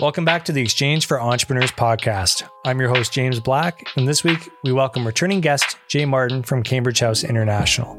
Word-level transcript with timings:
Welcome 0.00 0.24
back 0.24 0.44
to 0.44 0.52
the 0.52 0.62
Exchange 0.62 1.06
for 1.06 1.20
Entrepreneurs 1.20 1.72
podcast. 1.72 2.48
I'm 2.64 2.78
your 2.78 2.88
host, 2.88 3.12
James 3.12 3.40
Black, 3.40 3.84
and 3.96 4.06
this 4.06 4.22
week 4.22 4.48
we 4.62 4.70
welcome 4.70 5.04
returning 5.04 5.40
guest 5.40 5.76
Jay 5.88 6.04
Martin 6.04 6.44
from 6.44 6.62
Cambridge 6.62 7.00
House 7.00 7.24
International. 7.24 7.96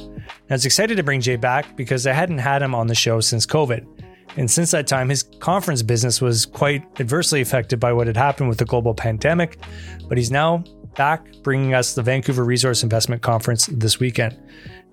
I 0.49 0.53
was 0.53 0.65
excited 0.65 0.95
to 0.95 1.03
bring 1.03 1.19
Jay 1.19 1.35
back 1.35 1.75
because 1.75 2.07
I 2.07 2.13
hadn't 2.13 2.37
had 2.37 2.61
him 2.61 2.73
on 2.73 2.87
the 2.87 2.95
show 2.95 3.19
since 3.19 3.45
COVID. 3.45 3.85
And 4.37 4.49
since 4.49 4.71
that 4.71 4.87
time, 4.87 5.09
his 5.09 5.23
conference 5.23 5.81
business 5.81 6.21
was 6.21 6.45
quite 6.45 6.85
adversely 7.01 7.41
affected 7.41 7.81
by 7.81 7.91
what 7.91 8.07
had 8.07 8.15
happened 8.15 8.47
with 8.47 8.59
the 8.59 8.65
global 8.65 8.93
pandemic. 8.93 9.59
But 10.07 10.17
he's 10.17 10.31
now 10.31 10.63
back 10.95 11.27
bringing 11.43 11.73
us 11.73 11.95
the 11.95 12.01
Vancouver 12.01 12.45
Resource 12.45 12.81
Investment 12.81 13.23
Conference 13.23 13.65
this 13.65 13.99
weekend. 13.99 14.41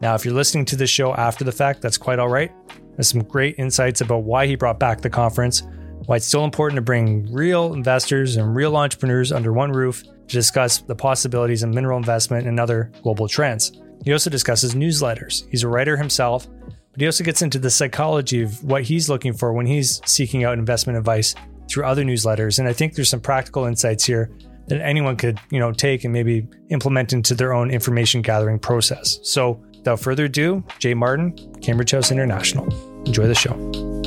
Now, 0.00 0.16
if 0.16 0.24
you're 0.24 0.34
listening 0.34 0.64
to 0.64 0.76
this 0.76 0.90
show 0.90 1.14
after 1.14 1.44
the 1.44 1.52
fact, 1.52 1.82
that's 1.82 1.98
quite 1.98 2.18
all 2.18 2.30
right. 2.30 2.50
There's 2.96 3.06
some 3.06 3.22
great 3.22 3.54
insights 3.58 4.00
about 4.00 4.24
why 4.24 4.48
he 4.48 4.56
brought 4.56 4.80
back 4.80 5.02
the 5.02 5.10
conference 5.10 5.62
why 6.06 6.16
it's 6.16 6.26
still 6.26 6.44
important 6.44 6.76
to 6.76 6.82
bring 6.82 7.30
real 7.32 7.74
investors 7.74 8.36
and 8.36 8.54
real 8.54 8.76
entrepreneurs 8.76 9.32
under 9.32 9.52
one 9.52 9.72
roof 9.72 10.02
to 10.02 10.34
discuss 10.34 10.78
the 10.78 10.94
possibilities 10.94 11.62
of 11.62 11.70
mineral 11.70 11.98
investment 11.98 12.46
and 12.46 12.58
other 12.58 12.90
global 13.02 13.28
trends. 13.28 13.72
He 14.04 14.12
also 14.12 14.30
discusses 14.30 14.74
newsletters. 14.74 15.48
He's 15.50 15.62
a 15.62 15.68
writer 15.68 15.96
himself, 15.96 16.46
but 16.92 17.00
he 17.00 17.06
also 17.06 17.24
gets 17.24 17.42
into 17.42 17.58
the 17.58 17.70
psychology 17.70 18.42
of 18.42 18.62
what 18.64 18.84
he's 18.84 19.08
looking 19.08 19.32
for 19.32 19.52
when 19.52 19.66
he's 19.66 20.00
seeking 20.06 20.44
out 20.44 20.58
investment 20.58 20.98
advice 20.98 21.34
through 21.68 21.84
other 21.84 22.04
newsletters. 22.04 22.58
And 22.58 22.68
I 22.68 22.72
think 22.72 22.94
there's 22.94 23.10
some 23.10 23.20
practical 23.20 23.64
insights 23.64 24.04
here 24.04 24.30
that 24.68 24.80
anyone 24.80 25.16
could, 25.16 25.38
you 25.50 25.58
know, 25.58 25.72
take 25.72 26.04
and 26.04 26.12
maybe 26.12 26.46
implement 26.70 27.12
into 27.12 27.34
their 27.34 27.52
own 27.52 27.70
information 27.70 28.22
gathering 28.22 28.58
process. 28.58 29.18
So, 29.22 29.60
without 29.76 30.00
further 30.00 30.24
ado, 30.24 30.64
Jay 30.78 30.94
Martin, 30.94 31.36
Cambridge 31.60 31.92
House 31.92 32.10
International. 32.10 32.66
Enjoy 33.04 33.26
the 33.26 33.34
show. 33.34 34.05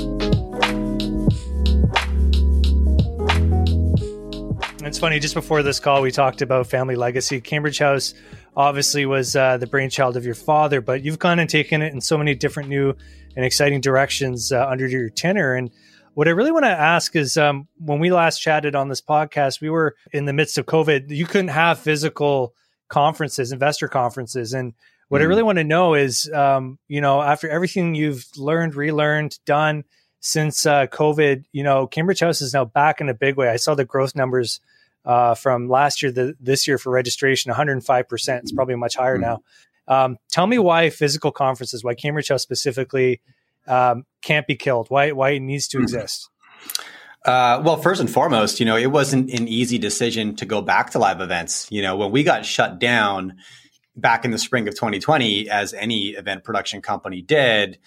It's 4.90 4.98
funny, 4.98 5.20
just 5.20 5.36
before 5.36 5.62
this 5.62 5.80
call, 5.80 6.02
we 6.02 6.10
talked 6.10 6.42
about 6.42 6.66
family 6.66 6.96
legacy. 6.96 7.40
Cambridge 7.40 7.78
House 7.78 8.16
obviously 8.58 9.06
was 9.06 9.36
uh, 9.36 9.58
the 9.58 9.68
brainchild 9.68 10.18
of 10.18 10.26
your 10.26 10.34
father, 10.34 10.82
but 10.82 11.04
you've 11.04 11.20
gone 11.20 11.38
and 11.38 11.48
taken 11.48 11.84
it 11.84 11.94
in 11.94 12.02
so 12.02 12.18
many 12.18 12.34
different 12.34 12.70
new 12.70 12.96
and 13.36 13.46
exciting 13.46 13.82
directions 13.82 14.52
uh, 14.52 14.68
under 14.68 14.88
your 14.88 15.12
tenure. 15.12 15.54
And 15.54 15.70
what 16.16 16.28
I 16.28 16.32
really 16.32 16.52
want 16.52 16.66
to 16.66 16.72
ask 16.72 17.16
is 17.16 17.38
um, 17.38 17.68
when 17.78 18.00
we 18.00 18.12
last 18.12 18.40
chatted 18.40 18.74
on 18.74 18.90
this 18.90 19.00
podcast, 19.00 19.62
we 19.62 19.70
were 19.70 19.96
in 20.12 20.26
the 20.26 20.34
midst 20.34 20.58
of 20.58 20.66
COVID. 20.66 21.12
You 21.12 21.28
couldn't 21.28 21.50
have 21.50 21.78
physical 21.78 22.56
conferences, 22.88 23.52
investor 23.52 23.90
conferences. 23.90 24.56
And 24.56 24.74
what 25.10 25.22
mm. 25.22 25.26
I 25.26 25.28
really 25.28 25.44
want 25.44 25.60
to 25.60 25.64
know 25.64 25.94
is, 25.94 26.28
um, 26.34 26.80
you 26.88 27.00
know, 27.00 27.22
after 27.22 27.48
everything 27.48 27.94
you've 27.94 28.26
learned, 28.36 28.74
relearned, 28.74 29.38
done 29.46 29.84
since 30.20 30.66
uh, 30.66 30.88
COVID, 30.88 31.46
you 31.52 31.62
know, 31.62 31.86
Cambridge 31.86 32.22
House 32.22 32.42
is 32.42 32.56
now 32.56 32.66
back 32.66 33.02
in 33.02 33.08
a 33.08 33.14
big 33.14 33.36
way. 33.36 33.50
I 33.50 33.58
saw 33.58 33.76
the 33.76 33.86
growth 33.86 34.16
numbers 34.16 34.60
uh, 35.06 35.36
from 35.36 35.70
last 35.70 36.02
year 36.02 36.12
to 36.12 36.36
this 36.40 36.68
year 36.68 36.78
for 36.78 36.92
registration, 36.92 37.52
105%. 37.52 38.40
It's 38.40 38.52
probably 38.52 38.76
much 38.76 38.96
higher 38.96 39.18
mm-hmm. 39.18 39.22
now. 39.22 39.40
Um, 39.88 40.18
tell 40.30 40.46
me 40.46 40.60
why 40.60 40.90
physical 40.90 41.32
conferences, 41.32 41.84
why 41.84 41.96
Cambridge 41.96 42.28
House 42.28 42.44
specifically 42.44 43.22
um, 43.68 44.06
can't 44.22 44.46
be 44.46 44.56
killed, 44.56 44.88
why, 44.90 45.12
why 45.12 45.32
it 45.32 45.40
needs 45.40 45.68
to 45.70 45.78
mm-hmm. 45.78 45.84
exist. 45.84 46.30
Uh, 47.26 47.62
well, 47.64 47.78
first 47.78 48.00
and 48.00 48.10
foremost, 48.10 48.60
you 48.60 48.66
know, 48.66 48.78
it 48.78 48.88
wasn't 48.88 49.30
an 49.32 49.48
easy 49.48 49.78
decision 49.78 50.36
to 50.38 50.46
go 50.46 50.62
back 50.62 50.92
to 50.92 51.00
live 51.00 51.22
events. 51.22 51.68
You 51.70 51.82
know, 51.82 51.98
when 51.98 52.12
we 52.12 52.24
got 52.24 52.46
shut 52.46 52.80
down 52.80 53.36
back 53.96 54.24
in 54.24 54.32
the 54.32 54.38
spring 54.38 54.68
of 54.68 54.76
2020, 54.76 55.50
as 55.50 55.74
any 55.74 56.10
event 56.10 56.44
production 56.44 56.82
company 56.82 57.22
did, 57.22 57.78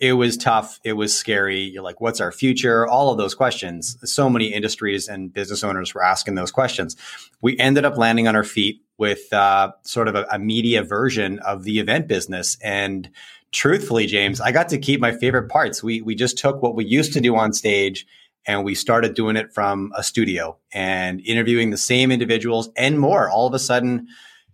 it 0.00 0.14
was 0.14 0.38
tough. 0.38 0.80
It 0.82 0.94
was 0.94 1.16
scary. 1.16 1.60
You're 1.60 1.82
like, 1.82 2.00
what's 2.00 2.20
our 2.20 2.32
future? 2.32 2.86
All 2.86 3.12
of 3.12 3.18
those 3.18 3.34
questions. 3.34 3.98
So 4.10 4.30
many 4.30 4.46
industries 4.46 5.08
and 5.08 5.32
business 5.32 5.62
owners 5.62 5.94
were 5.94 6.02
asking 6.02 6.36
those 6.36 6.50
questions. 6.50 6.96
We 7.42 7.58
ended 7.58 7.84
up 7.84 7.98
landing 7.98 8.26
on 8.26 8.34
our 8.34 8.44
feet 8.44 8.82
with 8.96 9.30
uh, 9.32 9.72
sort 9.82 10.08
of 10.08 10.14
a, 10.14 10.26
a 10.32 10.38
media 10.38 10.82
version 10.82 11.38
of 11.40 11.64
the 11.64 11.80
event 11.80 12.08
business. 12.08 12.56
And 12.62 13.10
truthfully, 13.52 14.06
James, 14.06 14.40
I 14.40 14.52
got 14.52 14.70
to 14.70 14.78
keep 14.78 15.00
my 15.00 15.12
favorite 15.12 15.50
parts. 15.50 15.82
We 15.82 16.00
we 16.00 16.14
just 16.14 16.38
took 16.38 16.62
what 16.62 16.74
we 16.74 16.86
used 16.86 17.12
to 17.12 17.20
do 17.20 17.36
on 17.36 17.52
stage 17.52 18.06
and 18.46 18.64
we 18.64 18.74
started 18.74 19.14
doing 19.14 19.36
it 19.36 19.52
from 19.52 19.92
a 19.94 20.02
studio 20.02 20.56
and 20.72 21.20
interviewing 21.20 21.70
the 21.70 21.76
same 21.76 22.10
individuals 22.10 22.70
and 22.74 22.98
more. 22.98 23.28
All 23.28 23.46
of 23.46 23.52
a 23.52 23.58
sudden, 23.58 24.08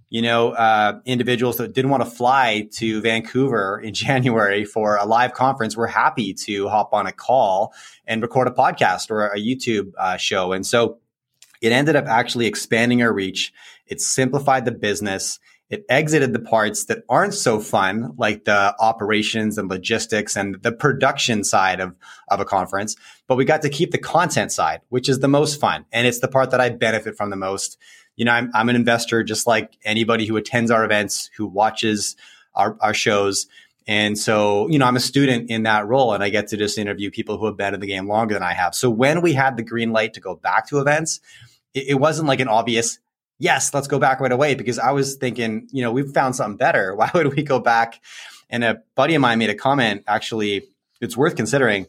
you 0.09 0.23
know, 0.23 0.51
uh, 0.51 1.01
individuals 1.05 1.57
that 1.57 1.73
didn't 1.73 1.91
want 1.91 2.05
to 2.05 2.11
fly 2.11 2.69
to 2.75 3.01
Vancouver 3.01 3.81
in 3.85 3.95
January 3.95 4.65
for 4.65 4.97
a 4.97 5.05
live 5.05 5.33
conference 5.33 5.77
were 5.77 5.87
happy 5.87 6.33
to 6.33 6.69
hop 6.69 6.93
on 6.93 7.07
a 7.07 7.13
call 7.13 7.75
and 8.07 8.23
record 8.23 8.49
a 8.49 8.53
podcast 8.53 9.11
or 9.11 9.27
a 9.27 9.39
YouTube 9.39 9.93
uh, 9.99 10.17
show. 10.17 10.53
And 10.53 10.67
so 10.67 10.99
it 11.61 11.73
ended 11.73 11.97
up 11.97 12.07
actually 12.07 12.47
expanding 12.47 13.03
our 13.03 13.13
reach. 13.13 13.53
It 13.87 14.01
simplified 14.01 14.65
the 14.65 14.73
business. 14.73 15.39
It 15.69 15.85
exited 15.89 16.33
the 16.33 16.39
parts 16.39 16.85
that 16.85 17.03
aren't 17.09 17.35
so 17.35 17.59
fun, 17.59 18.15
like 18.17 18.45
the 18.45 18.77
operations 18.79 19.59
and 19.59 19.69
logistics 19.69 20.37
and 20.37 20.63
the 20.63 20.71
production 20.71 21.43
side 21.43 21.81
of, 21.81 21.97
of 22.29 22.39
a 22.39 22.45
conference. 22.45 22.95
But 23.27 23.35
we 23.35 23.45
got 23.45 23.63
to 23.63 23.69
keep 23.69 23.91
the 23.91 23.99
content 23.99 24.53
side, 24.53 24.83
which 24.91 25.09
is 25.09 25.19
the 25.19 25.29
most 25.29 25.59
fun. 25.59 25.85
And 25.91 26.07
it's 26.07 26.21
the 26.21 26.29
part 26.29 26.53
that 26.53 26.61
I 26.61 26.69
benefit 26.69 27.17
from 27.17 27.31
the 27.31 27.37
most 27.37 27.79
you 28.17 28.25
know, 28.25 28.33
I'm, 28.33 28.51
I'm 28.55 28.69
an 28.69 28.77
investor 28.77 29.23
just 29.23 29.47
like 29.47 29.77
anybody 29.85 30.27
who 30.27 30.37
attends 30.37 30.71
our 30.71 30.85
events, 30.85 31.31
who 31.37 31.47
watches 31.47 32.17
our, 32.55 32.77
our 32.81 32.95
shows. 32.95 33.47
And 33.87 34.19
so, 34.19 34.69
you 34.69 34.79
know, 34.79 34.87
I'm 34.87 34.97
a 34.97 35.01
student 35.01 35.51
in 35.51 35.63
that 35.63 35.87
role 35.87 36.13
and 36.13 36.25
I 36.25 36.31
get 36.31 36.49
to 36.49 36.57
just 36.57 36.79
interview 36.79 37.11
people 37.11 37.39
who 37.39 37.47
have 37.47 37.57
been 37.57 37.75
in 37.75 37.81
the 37.81 37.87
game 37.87 38.09
longer 38.09 38.35
than 38.35 38.43
I 38.43 38.53
have. 38.53 38.75
So 38.75 38.91
when 38.91 39.21
we 39.21 39.35
had 39.35 39.57
the 39.57 39.63
green 39.63 39.93
light 39.93 40.15
to 40.15 40.21
go 40.21 40.35
back 40.35 40.67
to 40.69 40.81
events, 40.81 41.21
it, 41.73 41.91
it 41.91 41.95
wasn't 41.95 42.27
like 42.27 42.41
an 42.41 42.49
obvious, 42.49 42.99
yes, 43.39 43.73
let's 43.73 43.87
go 43.87 43.99
back 43.99 44.19
right 44.19 44.33
away 44.33 44.55
because 44.55 44.79
I 44.79 44.91
was 44.91 45.17
thinking, 45.17 45.69
you 45.71 45.83
know, 45.83 45.93
we've 45.93 46.11
found 46.11 46.35
something 46.35 46.57
better. 46.57 46.95
Why 46.97 47.11
would 47.15 47.37
we 47.37 47.43
go 47.43 47.61
back? 47.61 48.03
And 48.49 48.65
a 48.65 48.83
buddy 48.95 49.15
of 49.15 49.21
mine 49.21 49.39
made 49.39 49.51
a 49.51 49.55
comment, 49.55 50.05
actually, 50.07 50.65
it's 51.01 51.17
worth 51.17 51.37
considering. 51.37 51.87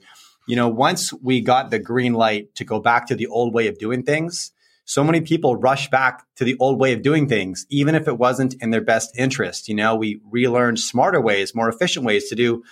You 0.48 0.56
know, 0.56 0.68
once 0.68 1.14
we 1.14 1.42
got 1.42 1.72
the 1.72 1.80
green 1.80 2.14
light 2.14 2.54
to 2.56 2.64
go 2.64 2.80
back 2.80 3.08
to 3.08 3.16
the 3.16 3.28
old 3.28 3.54
way 3.54 3.68
of 3.68 3.78
doing 3.80 4.04
things, 4.04 4.52
so 4.88 5.04
many 5.04 5.20
people 5.20 5.58
rush 5.58 5.90
back 5.90 6.24
to 6.38 6.46
the 6.46 6.56
old 6.60 6.80
way 6.80 6.94
of 6.94 7.02
doing 7.02 7.28
things, 7.28 7.68
even 7.70 7.94
if 7.94 8.08
it 8.08 8.18
wasn't 8.18 8.56
in 8.62 8.70
their 8.70 8.82
best 8.82 9.12
interest. 9.18 9.68
You 9.68 9.76
know, 9.76 9.98
we 9.98 10.22
relearned 10.32 10.80
smarter 10.80 11.20
ways, 11.20 11.54
more 11.54 11.68
efficient 11.68 12.06
ways 12.06 12.30
to 12.30 12.36
do 12.36 12.64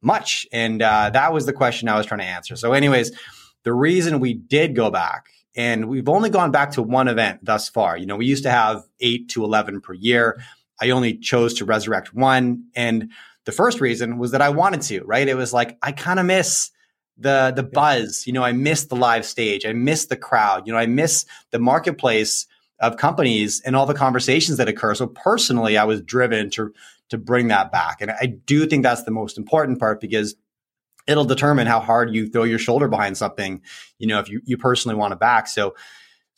much. 0.00 0.46
And 0.52 0.80
uh, 0.80 1.10
that 1.10 1.34
was 1.34 1.44
the 1.44 1.52
question 1.52 1.90
I 1.90 1.98
was 1.98 2.06
trying 2.06 2.20
to 2.20 2.26
answer. 2.26 2.56
So, 2.56 2.72
anyways, 2.72 3.12
the 3.62 3.74
reason 3.74 4.20
we 4.20 4.32
did 4.32 4.74
go 4.74 4.90
back, 4.90 5.28
and 5.54 5.86
we've 5.86 6.08
only 6.08 6.30
gone 6.30 6.50
back 6.50 6.72
to 6.72 6.82
one 6.82 7.08
event 7.08 7.44
thus 7.44 7.68
far. 7.68 7.98
You 7.98 8.06
know, 8.06 8.16
we 8.16 8.24
used 8.24 8.44
to 8.44 8.50
have 8.50 8.82
eight 9.00 9.28
to 9.30 9.44
11 9.44 9.82
per 9.82 9.92
year. 9.92 10.40
I 10.80 10.90
only 10.90 11.18
chose 11.18 11.52
to 11.54 11.66
resurrect 11.66 12.14
one. 12.14 12.68
And 12.74 13.10
the 13.44 13.52
first 13.52 13.82
reason 13.82 14.16
was 14.16 14.30
that 14.30 14.40
I 14.40 14.48
wanted 14.48 14.80
to, 14.82 15.02
right? 15.04 15.28
It 15.28 15.36
was 15.36 15.52
like, 15.52 15.76
I 15.82 15.92
kind 15.92 16.18
of 16.18 16.24
miss 16.24 16.70
the 17.20 17.52
the 17.54 17.62
buzz. 17.62 18.26
You 18.26 18.32
know, 18.32 18.42
I 18.42 18.52
miss 18.52 18.84
the 18.84 18.96
live 18.96 19.24
stage. 19.24 19.64
I 19.64 19.72
miss 19.72 20.06
the 20.06 20.16
crowd. 20.16 20.66
You 20.66 20.72
know, 20.72 20.78
I 20.78 20.86
miss 20.86 21.26
the 21.50 21.58
marketplace 21.58 22.46
of 22.80 22.96
companies 22.96 23.60
and 23.60 23.76
all 23.76 23.86
the 23.86 23.94
conversations 23.94 24.58
that 24.58 24.68
occur. 24.68 24.94
So 24.94 25.06
personally, 25.06 25.76
I 25.76 25.84
was 25.84 26.00
driven 26.00 26.50
to 26.50 26.72
to 27.10 27.18
bring 27.18 27.48
that 27.48 27.72
back, 27.72 28.00
and 28.00 28.10
I 28.10 28.26
do 28.26 28.66
think 28.66 28.82
that's 28.82 29.04
the 29.04 29.10
most 29.10 29.38
important 29.38 29.78
part 29.78 30.00
because 30.00 30.34
it'll 31.06 31.24
determine 31.24 31.66
how 31.66 31.80
hard 31.80 32.14
you 32.14 32.28
throw 32.28 32.44
your 32.44 32.58
shoulder 32.58 32.88
behind 32.88 33.16
something. 33.16 33.62
You 33.98 34.06
know, 34.06 34.18
if 34.18 34.28
you 34.28 34.40
you 34.44 34.56
personally 34.56 34.96
want 34.96 35.12
to 35.12 35.16
back. 35.16 35.46
So 35.46 35.74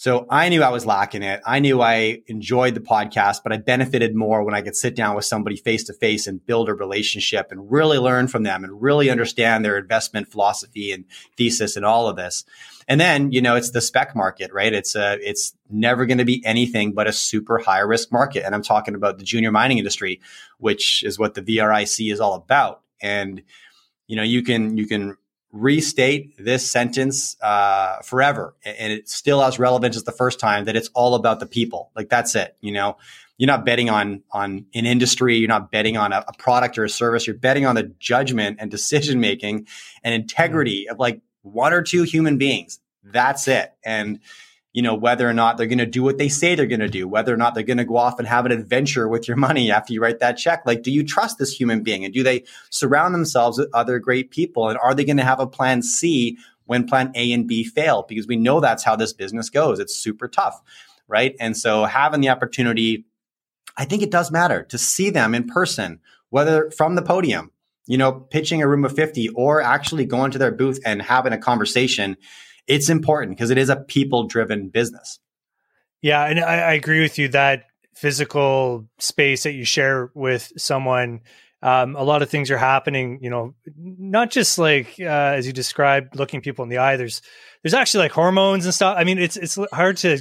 so 0.02 0.26
I 0.28 0.48
knew 0.48 0.64
I 0.64 0.70
was 0.70 0.84
lacking 0.84 1.22
it. 1.22 1.42
I 1.46 1.60
knew 1.60 1.80
I 1.80 2.22
enjoyed 2.26 2.74
the 2.74 2.80
podcast, 2.80 3.44
but 3.44 3.52
I 3.52 3.58
benefited 3.58 4.16
more 4.16 4.42
when 4.42 4.52
I 4.52 4.60
could 4.60 4.74
sit 4.74 4.96
down 4.96 5.14
with 5.14 5.24
somebody 5.24 5.54
face 5.54 5.84
to 5.84 5.92
face 5.92 6.26
and 6.26 6.44
build 6.44 6.68
a 6.68 6.74
relationship 6.74 7.52
and 7.52 7.70
really 7.70 7.98
learn 7.98 8.26
from 8.26 8.42
them 8.42 8.64
and 8.64 8.82
really 8.82 9.10
understand 9.10 9.64
their 9.64 9.78
investment 9.78 10.32
philosophy 10.32 10.90
and 10.90 11.04
thesis 11.36 11.76
and 11.76 11.84
all 11.86 12.08
of 12.08 12.16
this. 12.16 12.44
And 12.88 13.00
then, 13.00 13.30
you 13.30 13.40
know, 13.40 13.54
it's 13.54 13.70
the 13.70 13.80
spec 13.80 14.16
market, 14.16 14.52
right? 14.52 14.72
It's 14.72 14.96
a, 14.96 15.20
it's 15.22 15.54
never 15.70 16.04
going 16.04 16.18
to 16.18 16.24
be 16.24 16.44
anything 16.44 16.94
but 16.94 17.06
a 17.06 17.12
super 17.12 17.58
high 17.58 17.78
risk 17.78 18.10
market. 18.10 18.44
And 18.44 18.56
I'm 18.56 18.62
talking 18.64 18.96
about 18.96 19.18
the 19.18 19.24
junior 19.24 19.52
mining 19.52 19.78
industry, 19.78 20.20
which 20.58 21.04
is 21.04 21.16
what 21.16 21.34
the 21.34 21.42
VRIC 21.42 22.12
is 22.12 22.18
all 22.18 22.34
about. 22.34 22.80
And, 23.00 23.40
you 24.08 24.16
know, 24.16 24.24
you 24.24 24.42
can, 24.42 24.76
you 24.76 24.88
can 24.88 25.16
restate 25.52 26.34
this 26.42 26.68
sentence 26.68 27.36
uh, 27.42 28.00
forever, 28.02 28.56
and 28.64 28.92
it's 28.92 29.14
still 29.14 29.42
as 29.42 29.58
relevant 29.58 29.94
as 29.94 30.04
the 30.04 30.12
first 30.12 30.40
time. 30.40 30.64
That 30.64 30.76
it's 30.76 30.88
all 30.94 31.14
about 31.14 31.40
the 31.40 31.46
people. 31.46 31.90
Like 31.94 32.08
that's 32.08 32.34
it. 32.34 32.56
You 32.60 32.72
know, 32.72 32.96
you're 33.36 33.46
not 33.46 33.64
betting 33.64 33.90
on 33.90 34.22
on 34.32 34.66
an 34.74 34.86
industry. 34.86 35.36
You're 35.36 35.48
not 35.48 35.70
betting 35.70 35.96
on 35.96 36.12
a, 36.12 36.24
a 36.26 36.32
product 36.38 36.78
or 36.78 36.84
a 36.84 36.90
service. 36.90 37.26
You're 37.26 37.36
betting 37.36 37.66
on 37.66 37.74
the 37.74 37.92
judgment 37.98 38.56
and 38.60 38.70
decision 38.70 39.20
making 39.20 39.66
and 40.02 40.14
integrity 40.14 40.88
of 40.88 40.98
like 40.98 41.20
one 41.42 41.72
or 41.72 41.82
two 41.82 42.04
human 42.04 42.38
beings. 42.38 42.80
That's 43.04 43.46
it. 43.48 43.72
And 43.84 44.20
you 44.72 44.82
know, 44.82 44.94
whether 44.94 45.28
or 45.28 45.34
not 45.34 45.58
they're 45.58 45.66
going 45.66 45.78
to 45.78 45.86
do 45.86 46.02
what 46.02 46.18
they 46.18 46.28
say 46.28 46.54
they're 46.54 46.66
going 46.66 46.80
to 46.80 46.88
do, 46.88 47.06
whether 47.06 47.32
or 47.32 47.36
not 47.36 47.54
they're 47.54 47.62
going 47.62 47.78
to 47.78 47.84
go 47.84 47.96
off 47.96 48.18
and 48.18 48.26
have 48.26 48.46
an 48.46 48.52
adventure 48.52 49.06
with 49.06 49.28
your 49.28 49.36
money 49.36 49.70
after 49.70 49.92
you 49.92 50.00
write 50.00 50.20
that 50.20 50.38
check. 50.38 50.62
Like, 50.64 50.82
do 50.82 50.90
you 50.90 51.04
trust 51.04 51.38
this 51.38 51.52
human 51.52 51.82
being? 51.82 52.04
And 52.04 52.14
do 52.14 52.22
they 52.22 52.44
surround 52.70 53.14
themselves 53.14 53.58
with 53.58 53.68
other 53.74 53.98
great 53.98 54.30
people? 54.30 54.68
And 54.68 54.78
are 54.78 54.94
they 54.94 55.04
going 55.04 55.18
to 55.18 55.24
have 55.24 55.40
a 55.40 55.46
plan 55.46 55.82
C 55.82 56.38
when 56.66 56.86
plan 56.86 57.12
A 57.14 57.32
and 57.32 57.46
B 57.46 57.64
fail 57.64 58.04
because 58.08 58.26
we 58.26 58.36
know 58.36 58.60
that's 58.60 58.84
how 58.84 58.96
this 58.96 59.12
business 59.12 59.50
goes. 59.50 59.78
It's 59.78 59.94
super 59.94 60.28
tough, 60.28 60.60
right? 61.08 61.34
And 61.40 61.56
so 61.56 61.84
having 61.84 62.20
the 62.20 62.30
opportunity, 62.30 63.04
I 63.76 63.84
think 63.84 64.02
it 64.02 64.10
does 64.10 64.30
matter 64.30 64.62
to 64.64 64.78
see 64.78 65.10
them 65.10 65.34
in 65.34 65.46
person, 65.46 66.00
whether 66.30 66.70
from 66.70 66.94
the 66.94 67.02
podium, 67.02 67.50
you 67.86 67.98
know, 67.98 68.12
pitching 68.12 68.62
a 68.62 68.68
room 68.68 68.84
of 68.84 68.94
50 68.94 69.28
or 69.30 69.60
actually 69.60 70.06
going 70.06 70.30
to 70.30 70.38
their 70.38 70.52
booth 70.52 70.80
and 70.84 71.02
having 71.02 71.32
a 71.32 71.38
conversation. 71.38 72.16
It's 72.66 72.88
important 72.88 73.36
because 73.36 73.50
it 73.50 73.58
is 73.58 73.68
a 73.68 73.76
people 73.76 74.26
driven 74.26 74.68
business. 74.68 75.18
Yeah. 76.00 76.24
And 76.24 76.40
I, 76.40 76.58
I 76.58 76.72
agree 76.72 77.00
with 77.00 77.18
you 77.18 77.28
that 77.28 77.64
physical 77.94 78.88
space 78.98 79.42
that 79.44 79.52
you 79.52 79.64
share 79.64 80.10
with 80.14 80.52
someone 80.56 81.20
um, 81.62 81.94
a 81.94 82.02
lot 82.02 82.22
of 82.22 82.30
things 82.30 82.50
are 82.50 82.58
happening 82.58 83.18
you 83.22 83.30
know 83.30 83.54
not 83.76 84.30
just 84.30 84.58
like 84.58 84.94
uh, 84.98 85.04
as 85.04 85.46
you 85.46 85.52
described 85.52 86.16
looking 86.16 86.40
people 86.40 86.62
in 86.64 86.68
the 86.68 86.78
eye 86.78 86.96
there's 86.96 87.22
there's 87.62 87.74
actually 87.74 88.04
like 88.04 88.12
hormones 88.12 88.64
and 88.64 88.74
stuff 88.74 88.96
i 88.98 89.04
mean 89.04 89.18
it's 89.18 89.36
it's 89.36 89.58
hard 89.72 89.96
to 89.98 90.18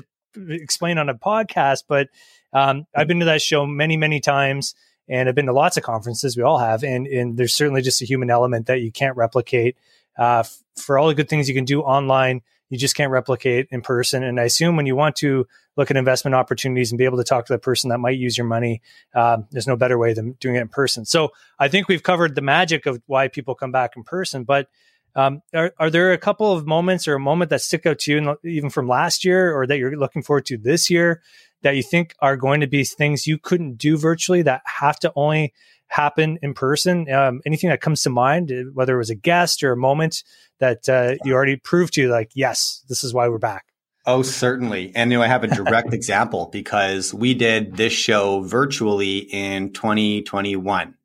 explain 0.49 0.97
on 0.97 1.09
a 1.09 1.15
podcast 1.15 1.83
but 1.87 2.09
um, 2.53 2.85
i've 2.95 3.07
been 3.07 3.19
to 3.19 3.25
that 3.25 3.41
show 3.41 3.65
many 3.65 3.97
many 3.97 4.19
times 4.19 4.75
and 5.07 5.27
i've 5.27 5.35
been 5.35 5.47
to 5.47 5.53
lots 5.53 5.77
of 5.77 5.83
conferences 5.83 6.37
we 6.37 6.43
all 6.43 6.59
have 6.59 6.83
and 6.83 7.07
and 7.07 7.37
there's 7.37 7.55
certainly 7.55 7.81
just 7.81 8.01
a 8.01 8.05
human 8.05 8.29
element 8.29 8.67
that 8.67 8.81
you 8.81 8.91
can't 8.91 9.17
replicate 9.17 9.77
uh, 10.17 10.43
for 10.75 10.97
all 10.97 11.07
the 11.07 11.15
good 11.15 11.29
things 11.29 11.47
you 11.47 11.55
can 11.55 11.65
do 11.65 11.81
online 11.81 12.41
you 12.71 12.77
just 12.77 12.95
can't 12.95 13.11
replicate 13.11 13.67
in 13.69 13.81
person. 13.81 14.23
And 14.23 14.39
I 14.39 14.43
assume 14.43 14.77
when 14.77 14.85
you 14.85 14.95
want 14.95 15.17
to 15.17 15.45
look 15.75 15.91
at 15.91 15.97
investment 15.97 16.35
opportunities 16.35 16.91
and 16.91 16.97
be 16.97 17.03
able 17.03 17.17
to 17.17 17.23
talk 17.23 17.45
to 17.45 17.53
the 17.53 17.59
person 17.59 17.89
that 17.89 17.99
might 17.99 18.17
use 18.17 18.37
your 18.37 18.47
money, 18.47 18.81
um, 19.13 19.45
there's 19.51 19.67
no 19.67 19.75
better 19.75 19.97
way 19.97 20.13
than 20.13 20.31
doing 20.39 20.55
it 20.55 20.61
in 20.61 20.69
person. 20.69 21.05
So 21.05 21.33
I 21.59 21.67
think 21.67 21.89
we've 21.89 22.01
covered 22.01 22.33
the 22.33 22.41
magic 22.41 22.85
of 22.85 23.01
why 23.07 23.27
people 23.27 23.55
come 23.55 23.73
back 23.73 23.97
in 23.97 24.03
person. 24.03 24.45
But 24.45 24.69
um, 25.17 25.41
are, 25.53 25.73
are 25.77 25.89
there 25.89 26.13
a 26.13 26.17
couple 26.17 26.53
of 26.53 26.65
moments 26.65 27.09
or 27.09 27.15
a 27.15 27.19
moment 27.19 27.49
that 27.49 27.61
stick 27.61 27.85
out 27.85 27.99
to 27.99 28.11
you, 28.13 28.37
even 28.45 28.69
from 28.69 28.87
last 28.87 29.25
year, 29.25 29.53
or 29.53 29.67
that 29.67 29.77
you're 29.77 29.97
looking 29.97 30.23
forward 30.23 30.45
to 30.45 30.57
this 30.57 30.89
year, 30.89 31.21
that 31.63 31.75
you 31.75 31.83
think 31.83 32.15
are 32.19 32.37
going 32.37 32.61
to 32.61 32.67
be 32.67 32.85
things 32.85 33.27
you 33.27 33.37
couldn't 33.37 33.77
do 33.77 33.97
virtually 33.97 34.43
that 34.43 34.61
have 34.65 34.97
to 34.99 35.11
only 35.17 35.53
happen 35.91 36.39
in 36.41 36.53
person? 36.53 37.11
Um, 37.11 37.41
anything 37.45 37.69
that 37.69 37.81
comes 37.81 38.01
to 38.03 38.09
mind, 38.09 38.51
uh, 38.51 38.63
whether 38.73 38.95
it 38.95 38.97
was 38.97 39.09
a 39.09 39.15
guest 39.15 39.61
or 39.63 39.71
a 39.71 39.77
moment 39.77 40.23
that 40.59 40.87
uh, 40.89 41.15
you 41.23 41.33
already 41.33 41.57
proved 41.57 41.93
to, 41.95 42.09
like, 42.09 42.31
yes, 42.33 42.83
this 42.89 43.03
is 43.03 43.13
why 43.13 43.27
we're 43.27 43.37
back. 43.37 43.65
Oh, 44.05 44.23
certainly. 44.23 44.91
And 44.95 45.11
you 45.11 45.19
know, 45.19 45.23
I 45.23 45.27
have 45.27 45.43
a 45.43 45.47
direct 45.55 45.93
example 45.93 46.49
because 46.51 47.13
we 47.13 47.33
did 47.33 47.75
this 47.75 47.93
show 47.93 48.41
virtually 48.41 49.19
in 49.19 49.73
2021. 49.73 50.95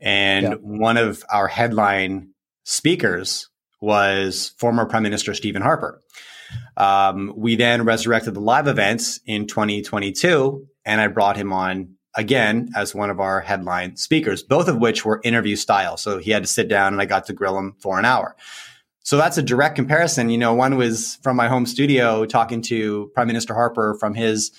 And 0.00 0.44
yeah. 0.44 0.54
one 0.54 0.96
of 0.96 1.22
our 1.30 1.48
headline 1.48 2.30
speakers 2.64 3.50
was 3.80 4.54
former 4.58 4.86
Prime 4.86 5.02
Minister 5.02 5.34
Stephen 5.34 5.60
Harper. 5.60 6.00
Um, 6.76 7.32
we 7.36 7.56
then 7.56 7.84
resurrected 7.84 8.34
the 8.34 8.40
live 8.40 8.66
events 8.66 9.20
in 9.26 9.46
2022, 9.46 10.66
and 10.84 11.00
I 11.00 11.08
brought 11.08 11.36
him 11.36 11.52
on 11.52 11.96
again 12.16 12.70
as 12.76 12.94
one 12.94 13.10
of 13.10 13.20
our 13.20 13.40
headline 13.40 13.96
speakers, 13.96 14.42
both 14.42 14.68
of 14.68 14.78
which 14.78 15.04
were 15.04 15.20
interview 15.22 15.56
style. 15.56 15.96
So 15.96 16.18
he 16.18 16.30
had 16.30 16.42
to 16.42 16.48
sit 16.48 16.68
down 16.68 16.92
and 16.92 17.00
I 17.00 17.06
got 17.06 17.26
to 17.26 17.32
grill 17.32 17.56
him 17.56 17.76
for 17.78 17.98
an 17.98 18.04
hour. 18.04 18.36
So 19.02 19.16
that's 19.16 19.38
a 19.38 19.42
direct 19.42 19.76
comparison. 19.76 20.28
You 20.28 20.38
know, 20.38 20.54
one 20.54 20.76
was 20.76 21.18
from 21.22 21.36
my 21.36 21.48
home 21.48 21.66
studio 21.66 22.26
talking 22.26 22.62
to 22.62 23.10
Prime 23.14 23.26
Minister 23.26 23.54
Harper 23.54 23.96
from 23.98 24.14
his, 24.14 24.52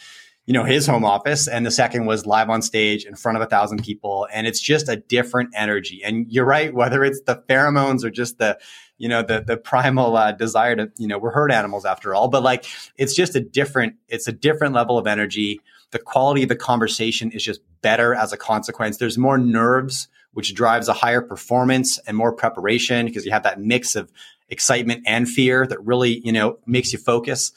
you 0.46 0.54
know, 0.54 0.64
his 0.64 0.88
home 0.88 1.06
office. 1.06 1.48
And 1.48 1.66
the 1.66 1.72
second 1.72 2.06
was 2.06 2.26
live 2.26 2.50
on 2.50 2.62
stage 2.62 3.06
in 3.06 3.16
front 3.16 3.38
of 3.38 3.42
a 3.44 3.46
thousand 3.46 3.84
people. 3.84 4.28
And 4.34 4.48
it's 4.48 4.60
just 4.60 4.90
a 4.90 4.96
different 4.96 5.52
energy. 5.56 6.02
And 6.04 6.26
you're 6.30 6.46
right, 6.46 6.74
whether 6.74 7.04
it's 7.04 7.22
the 7.22 7.44
pheromones 7.48 8.04
or 8.04 8.10
just 8.10 8.40
the, 8.40 8.58
you 8.98 9.08
know, 9.08 9.22
the, 9.22 9.42
the 9.46 9.58
primal 9.58 10.18
uh, 10.18 10.32
desire 10.32 10.76
to, 10.76 10.92
you 10.98 11.08
know, 11.08 11.18
we're 11.18 11.32
herd 11.32 11.52
animals 11.52 11.86
after 11.86 12.16
all, 12.16 12.28
but 12.28 12.44
like, 12.44 12.66
it's 12.98 13.16
just 13.16 13.36
a 13.36 13.40
different, 13.40 13.96
it's 14.08 14.28
a 14.28 14.32
different 14.32 14.74
level 14.74 14.98
of 14.98 15.08
energy 15.08 15.62
the 15.92 16.00
quality 16.00 16.44
of 16.44 16.50
the 16.50 16.56
conversation 16.56 17.32
is 17.32 17.44
just 17.44 17.62
better 17.82 18.16
as 18.16 18.34
a 18.34 18.38
consequence. 18.38 18.98
There's 18.98 19.18
more 19.18 19.38
nerves, 19.38 20.08
which 20.34 20.56
drives 20.56 20.88
a 20.88 20.94
higher 20.94 21.22
performance 21.22 22.00
and 22.08 22.16
more 22.16 22.32
preparation 22.34 23.06
because 23.06 23.26
you 23.26 23.32
have 23.32 23.44
that 23.44 23.60
mix 23.60 23.96
of 23.96 24.12
excitement 24.50 25.04
and 25.06 25.28
fear 25.28 25.68
that 25.68 25.84
really, 25.84 26.20
you 26.26 26.32
know, 26.32 26.58
makes 26.66 26.92
you 26.94 27.00
focus. 27.00 27.52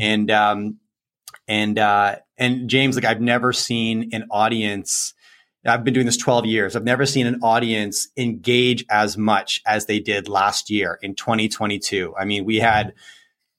And, 0.00 0.30
um, 0.30 0.78
and, 1.46 1.78
uh, 1.78 2.16
and 2.38 2.68
James, 2.68 2.96
like 2.96 3.04
I've 3.04 3.20
never 3.20 3.52
seen 3.52 4.10
an 4.12 4.26
audience. 4.30 5.14
I've 5.66 5.84
been 5.84 5.94
doing 5.94 6.06
this 6.06 6.16
12 6.16 6.46
years. 6.46 6.76
I've 6.76 6.84
never 6.84 7.06
seen 7.06 7.26
an 7.26 7.40
audience 7.42 8.08
engage 8.16 8.84
as 8.90 9.16
much 9.16 9.62
as 9.66 9.86
they 9.86 9.98
did 9.98 10.28
last 10.28 10.68
year 10.68 10.98
in 11.02 11.14
2022. 11.14 12.14
I 12.18 12.24
mean, 12.24 12.44
we 12.44 12.56
had 12.56 12.94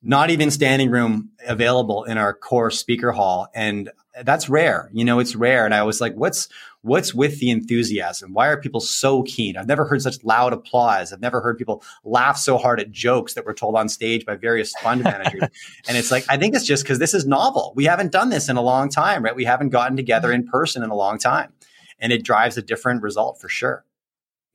not 0.06 0.30
even 0.30 0.52
standing 0.52 0.92
room 0.92 1.32
available 1.48 2.04
in 2.04 2.18
our 2.20 2.32
core 2.32 2.70
speaker 2.70 3.12
hall. 3.12 3.48
And 3.56 3.92
that's 4.24 4.48
rare. 4.48 4.90
You 4.94 5.04
know, 5.04 5.18
it's 5.18 5.36
rare. 5.36 5.66
And 5.66 5.74
I 5.74 5.82
was 5.82 6.00
like, 6.00 6.14
what's, 6.14 6.48
what's 6.82 7.14
with 7.14 7.40
the 7.40 7.50
enthusiasm? 7.50 8.32
Why 8.32 8.48
are 8.48 8.62
people 8.62 8.80
so 8.80 9.24
keen? 9.24 9.58
I've 9.58 9.68
never 9.68 9.86
heard 9.86 10.04
such 10.04 10.24
loud 10.24 10.54
applause. 10.54 11.12
I've 11.12 11.22
never 11.22 11.42
heard 11.42 11.58
people 11.58 11.84
laugh 12.04 12.38
so 12.38 12.58
hard 12.58 12.80
at 12.80 12.92
jokes 12.92 13.34
that 13.34 13.46
were 13.46 13.54
told 13.54 13.76
on 13.76 13.90
stage 13.90 14.26
by 14.26 14.36
various 14.36 14.74
fund 14.76 15.04
managers. 15.04 15.42
and 15.88 15.98
it's 15.98 16.12
like, 16.12 16.24
I 16.30 16.38
think 16.38 16.56
it's 16.56 16.66
just 16.66 16.84
because 16.84 17.00
this 17.00 17.16
is 17.16 17.26
novel. 17.26 17.74
We 17.76 17.86
haven't 17.86 18.12
done 18.12 18.30
this 18.30 18.48
in 18.48 18.58
a 18.58 18.62
long 18.62 18.90
time, 18.90 19.24
right? 19.24 19.36
We 19.36 19.46
haven't 19.46 19.70
gotten 19.70 19.98
together 19.98 20.32
in 20.32 20.46
person 20.46 20.84
in 20.84 20.92
a 20.92 20.96
long 20.96 21.18
time. 21.18 21.52
And 21.98 22.14
it 22.14 22.24
drives 22.24 22.58
a 22.58 22.62
different 22.62 23.02
result 23.02 23.42
for 23.42 23.50
sure. 23.50 23.85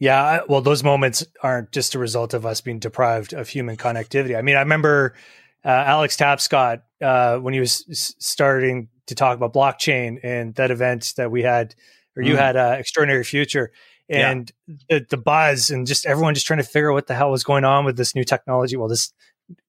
Yeah, 0.00 0.40
well, 0.48 0.62
those 0.62 0.82
moments 0.82 1.26
aren't 1.42 1.72
just 1.72 1.94
a 1.94 1.98
result 1.98 2.32
of 2.32 2.46
us 2.46 2.62
being 2.62 2.78
deprived 2.78 3.34
of 3.34 3.48
human 3.48 3.76
connectivity. 3.76 4.36
I 4.36 4.40
mean, 4.40 4.56
I 4.56 4.60
remember 4.60 5.14
uh, 5.62 5.68
Alex 5.68 6.16
Tapscott 6.16 6.80
uh, 7.02 7.36
when 7.36 7.52
he 7.52 7.60
was 7.60 8.14
starting 8.18 8.88
to 9.06 9.14
talk 9.14 9.36
about 9.36 9.52
blockchain 9.52 10.18
and 10.22 10.54
that 10.54 10.70
event 10.70 11.12
that 11.18 11.30
we 11.30 11.42
had, 11.42 11.74
or 12.16 12.22
you 12.22 12.34
mm. 12.34 12.38
had, 12.38 12.56
uh, 12.56 12.76
Extraordinary 12.78 13.24
Future, 13.24 13.72
and 14.08 14.50
yeah. 14.66 14.74
the, 14.88 15.06
the 15.10 15.16
buzz 15.18 15.68
and 15.68 15.86
just 15.86 16.06
everyone 16.06 16.32
just 16.34 16.46
trying 16.46 16.58
to 16.58 16.64
figure 16.64 16.90
out 16.90 16.94
what 16.94 17.06
the 17.06 17.14
hell 17.14 17.30
was 17.30 17.44
going 17.44 17.64
on 17.64 17.84
with 17.84 17.98
this 17.98 18.14
new 18.14 18.24
technology. 18.24 18.76
Well, 18.76 18.88
this 18.88 19.12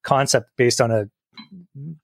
concept 0.01 0.49
based 0.55 0.79
on 0.79 0.91
a 0.91 1.09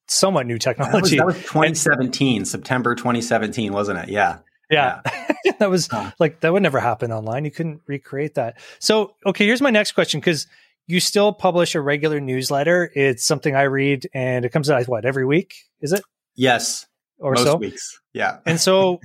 somewhat 0.07 0.45
new 0.45 0.57
technology. 0.57 1.17
That 1.17 1.25
was, 1.27 1.35
that 1.35 1.43
was 1.43 1.49
2017, 1.49 2.37
and, 2.37 2.47
September 2.47 2.93
2017, 2.93 3.71
wasn't 3.71 3.99
it? 3.99 4.09
Yeah. 4.09 4.39
Yeah. 4.69 5.01
yeah. 5.45 5.51
that 5.59 5.69
was 5.69 5.87
huh. 5.87 6.11
like, 6.19 6.41
that 6.41 6.51
would 6.53 6.63
never 6.63 6.79
happen 6.79 7.11
online. 7.11 7.45
You 7.45 7.51
couldn't 7.51 7.81
recreate 7.87 8.35
that. 8.35 8.59
So, 8.79 9.15
okay, 9.25 9.45
here's 9.45 9.61
my 9.61 9.69
next 9.69 9.93
question. 9.93 10.21
Cause 10.21 10.47
you 10.87 10.99
still 10.99 11.33
publish 11.33 11.75
a 11.75 11.81
regular 11.81 12.19
newsletter. 12.19 12.89
It's 12.95 13.23
something 13.23 13.55
I 13.55 13.63
read 13.63 14.09
and 14.13 14.45
it 14.45 14.51
comes 14.51 14.69
out 14.69 14.87
what 14.87 15.05
every 15.05 15.25
week, 15.25 15.53
is 15.81 15.91
it? 15.91 16.01
Yes. 16.35 16.85
Or 17.19 17.33
Most 17.33 17.43
so 17.43 17.55
weeks. 17.57 17.99
Yeah. 18.13 18.39
and 18.45 18.59
so 18.59 19.01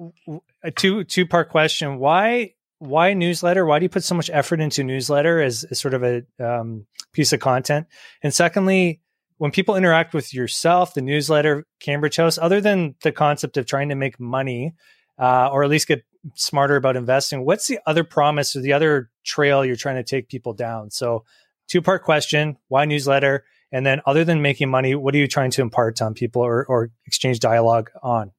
a 0.62 0.70
two 0.70 1.04
two 1.04 1.26
part 1.26 1.50
question. 1.50 1.98
Why 1.98 2.54
why 2.78 3.12
newsletter? 3.14 3.66
Why 3.66 3.78
do 3.78 3.84
you 3.84 3.88
put 3.88 4.04
so 4.04 4.14
much 4.14 4.30
effort 4.32 4.60
into 4.60 4.84
newsletter 4.84 5.42
as, 5.42 5.64
as 5.64 5.80
sort 5.80 5.94
of 5.94 6.04
a 6.04 6.22
um, 6.38 6.86
piece 7.12 7.32
of 7.32 7.40
content? 7.40 7.86
And 8.22 8.32
secondly, 8.32 9.00
when 9.38 9.50
people 9.50 9.76
interact 9.76 10.14
with 10.14 10.32
yourself, 10.32 10.94
the 10.94 11.02
newsletter, 11.02 11.66
Cambridge 11.80 12.16
House, 12.16 12.38
other 12.38 12.60
than 12.60 12.94
the 13.02 13.12
concept 13.12 13.56
of 13.56 13.66
trying 13.66 13.88
to 13.88 13.94
make 13.96 14.20
money, 14.20 14.74
uh, 15.18 15.48
or 15.52 15.64
at 15.64 15.70
least 15.70 15.88
get 15.88 16.04
smarter 16.34 16.76
about 16.76 16.96
investing, 16.96 17.44
what's 17.44 17.66
the 17.66 17.78
other 17.86 18.04
promise 18.04 18.54
or 18.54 18.60
the 18.60 18.72
other 18.72 19.10
trail 19.24 19.64
you're 19.64 19.76
trying 19.76 19.96
to 19.96 20.04
take 20.04 20.28
people 20.28 20.52
down? 20.52 20.90
So, 20.90 21.24
two 21.68 21.82
part 21.82 22.04
question 22.04 22.56
why 22.68 22.84
newsletter? 22.84 23.44
And 23.70 23.84
then, 23.84 24.00
other 24.06 24.24
than 24.24 24.40
making 24.40 24.70
money, 24.70 24.94
what 24.94 25.14
are 25.14 25.18
you 25.18 25.28
trying 25.28 25.50
to 25.52 25.62
impart 25.62 26.00
on 26.00 26.14
people 26.14 26.42
or, 26.42 26.64
or 26.66 26.90
exchange 27.06 27.40
dialogue 27.40 27.90
on? 28.02 28.32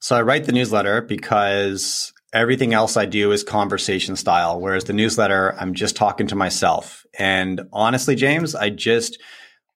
So, 0.00 0.16
I 0.16 0.22
write 0.22 0.44
the 0.44 0.52
newsletter 0.52 1.02
because 1.02 2.12
everything 2.32 2.74
else 2.74 2.96
I 2.96 3.06
do 3.06 3.30
is 3.32 3.44
conversation 3.44 4.16
style, 4.16 4.60
whereas 4.60 4.84
the 4.84 4.92
newsletter, 4.92 5.54
I'm 5.58 5.72
just 5.72 5.96
talking 5.96 6.26
to 6.26 6.34
myself. 6.34 7.06
And 7.16 7.62
honestly, 7.72 8.16
James, 8.16 8.56
I 8.56 8.70
just, 8.70 9.20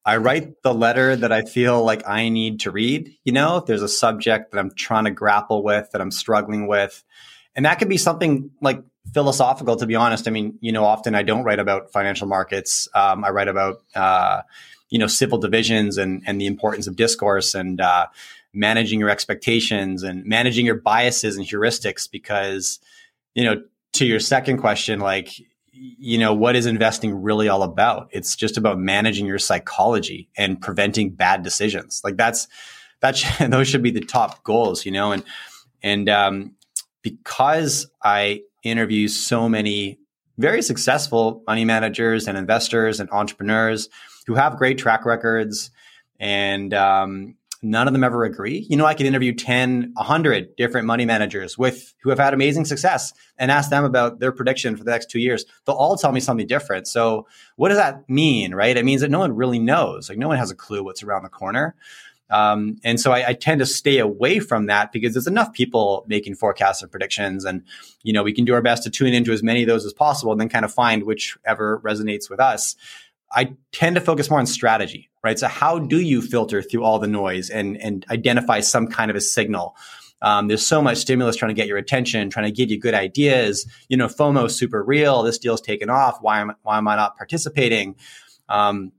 I 0.04 0.16
write 0.16 0.62
the 0.62 0.72
letter 0.72 1.16
that 1.16 1.32
I 1.32 1.42
feel 1.42 1.84
like 1.84 2.08
I 2.08 2.28
need 2.28 2.60
to 2.60 2.70
read. 2.70 3.14
You 3.24 3.32
know, 3.32 3.58
if 3.58 3.66
there's 3.66 3.82
a 3.82 3.88
subject 3.88 4.52
that 4.52 4.58
I'm 4.58 4.70
trying 4.74 5.04
to 5.04 5.10
grapple 5.10 5.62
with, 5.62 5.90
that 5.90 6.00
I'm 6.00 6.10
struggling 6.10 6.66
with. 6.66 7.04
And 7.54 7.66
that 7.66 7.78
could 7.78 7.88
be 7.88 7.98
something 7.98 8.50
like 8.62 8.82
philosophical, 9.12 9.76
to 9.76 9.86
be 9.86 9.96
honest. 9.96 10.28
I 10.28 10.30
mean, 10.30 10.58
you 10.60 10.72
know, 10.72 10.84
often 10.84 11.14
I 11.14 11.22
don't 11.22 11.44
write 11.44 11.58
about 11.58 11.92
financial 11.92 12.26
markets. 12.26 12.88
Um, 12.94 13.24
I 13.24 13.30
write 13.30 13.48
about, 13.48 13.82
uh, 13.94 14.42
you 14.90 14.98
know, 14.98 15.06
civil 15.06 15.38
divisions 15.38 15.98
and, 15.98 16.22
and 16.26 16.40
the 16.40 16.46
importance 16.46 16.86
of 16.86 16.96
discourse 16.96 17.54
and 17.54 17.80
uh, 17.80 18.06
managing 18.54 19.00
your 19.00 19.10
expectations 19.10 20.02
and 20.02 20.24
managing 20.24 20.64
your 20.64 20.76
biases 20.76 21.36
and 21.36 21.46
heuristics 21.46 22.10
because, 22.10 22.80
you 23.34 23.44
know, 23.44 23.62
to 23.94 24.06
your 24.06 24.20
second 24.20 24.58
question, 24.58 25.00
like, 25.00 25.30
you 25.80 26.18
know, 26.18 26.34
what 26.34 26.56
is 26.56 26.66
investing 26.66 27.14
really 27.14 27.48
all 27.48 27.62
about? 27.62 28.08
It's 28.12 28.34
just 28.36 28.56
about 28.56 28.78
managing 28.78 29.26
your 29.26 29.38
psychology 29.38 30.28
and 30.36 30.60
preventing 30.60 31.10
bad 31.10 31.42
decisions. 31.42 32.00
Like 32.04 32.16
that's, 32.16 32.48
that 33.00 33.16
should, 33.16 33.50
those 33.50 33.68
should 33.68 33.82
be 33.82 33.90
the 33.90 34.00
top 34.00 34.42
goals, 34.44 34.84
you 34.84 34.92
know, 34.92 35.12
and, 35.12 35.24
and, 35.82 36.08
um, 36.08 36.54
because 37.02 37.88
I 38.02 38.42
interview 38.62 39.08
so 39.08 39.48
many 39.48 39.98
very 40.36 40.62
successful 40.62 41.42
money 41.46 41.64
managers 41.64 42.28
and 42.28 42.36
investors 42.36 43.00
and 43.00 43.08
entrepreneurs 43.10 43.88
who 44.26 44.34
have 44.34 44.56
great 44.56 44.78
track 44.78 45.04
records 45.04 45.70
and 46.20 46.74
um, 46.74 47.34
none 47.62 47.86
of 47.86 47.92
them 47.92 48.04
ever 48.04 48.24
agree. 48.24 48.66
You 48.68 48.76
know, 48.76 48.86
I 48.86 48.94
could 48.94 49.06
interview 49.06 49.34
10, 49.34 49.92
100 49.94 50.56
different 50.56 50.86
money 50.86 51.04
managers 51.04 51.58
with 51.58 51.94
who 52.02 52.10
have 52.10 52.18
had 52.18 52.34
amazing 52.34 52.64
success 52.64 53.12
and 53.36 53.50
ask 53.50 53.70
them 53.70 53.84
about 53.84 54.20
their 54.20 54.32
prediction 54.32 54.76
for 54.76 54.84
the 54.84 54.90
next 54.90 55.10
two 55.10 55.18
years. 55.18 55.44
They'll 55.64 55.76
all 55.76 55.96
tell 55.96 56.12
me 56.12 56.20
something 56.20 56.46
different. 56.46 56.86
So 56.86 57.26
what 57.56 57.68
does 57.68 57.78
that 57.78 58.08
mean, 58.08 58.54
right? 58.54 58.76
It 58.76 58.84
means 58.84 59.00
that 59.00 59.10
no 59.10 59.18
one 59.18 59.34
really 59.34 59.58
knows. 59.58 60.08
Like 60.08 60.18
no 60.18 60.28
one 60.28 60.38
has 60.38 60.50
a 60.50 60.54
clue 60.54 60.84
what's 60.84 61.02
around 61.02 61.24
the 61.24 61.28
corner. 61.28 61.74
Um, 62.30 62.76
and 62.84 63.00
so 63.00 63.12
I, 63.12 63.28
I, 63.28 63.32
tend 63.32 63.60
to 63.60 63.66
stay 63.66 63.98
away 63.98 64.38
from 64.38 64.66
that 64.66 64.92
because 64.92 65.14
there's 65.14 65.26
enough 65.26 65.54
people 65.54 66.04
making 66.08 66.34
forecasts 66.34 66.82
and 66.82 66.90
predictions. 66.90 67.46
And, 67.46 67.62
you 68.02 68.12
know, 68.12 68.22
we 68.22 68.34
can 68.34 68.44
do 68.44 68.52
our 68.52 68.60
best 68.60 68.82
to 68.82 68.90
tune 68.90 69.14
into 69.14 69.32
as 69.32 69.42
many 69.42 69.62
of 69.62 69.68
those 69.68 69.86
as 69.86 69.94
possible 69.94 70.32
and 70.32 70.38
then 70.38 70.50
kind 70.50 70.66
of 70.66 70.72
find 70.72 71.04
whichever 71.04 71.80
resonates 71.80 72.28
with 72.28 72.38
us. 72.38 72.76
I 73.32 73.56
tend 73.72 73.96
to 73.96 74.00
focus 74.00 74.30
more 74.30 74.38
on 74.38 74.46
strategy, 74.46 75.10
right? 75.22 75.38
So 75.38 75.48
how 75.48 75.78
do 75.78 76.00
you 76.00 76.22
filter 76.22 76.62
through 76.62 76.84
all 76.84 76.98
the 76.98 77.06
noise 77.06 77.50
and, 77.50 77.76
and 77.76 78.06
identify 78.10 78.60
some 78.60 78.86
kind 78.86 79.10
of 79.10 79.16
a 79.16 79.20
signal? 79.20 79.76
Um, 80.20 80.48
there's 80.48 80.66
so 80.66 80.82
much 80.82 80.98
stimulus 80.98 81.36
trying 81.36 81.50
to 81.50 81.54
get 81.54 81.68
your 81.68 81.78
attention, 81.78 82.30
trying 82.30 82.46
to 82.46 82.52
give 82.52 82.70
you 82.70 82.80
good 82.80 82.94
ideas. 82.94 83.70
You 83.88 83.96
know, 83.96 84.06
FOMO 84.06 84.50
super 84.50 84.82
real. 84.82 85.22
This 85.22 85.38
deal's 85.38 85.60
taken 85.60 85.90
off. 85.90 86.18
Why 86.20 86.40
am, 86.40 86.54
why 86.62 86.78
am 86.78 86.88
I 86.88 86.96
not 86.96 87.16
participating? 87.16 87.96
Um, 88.48 88.92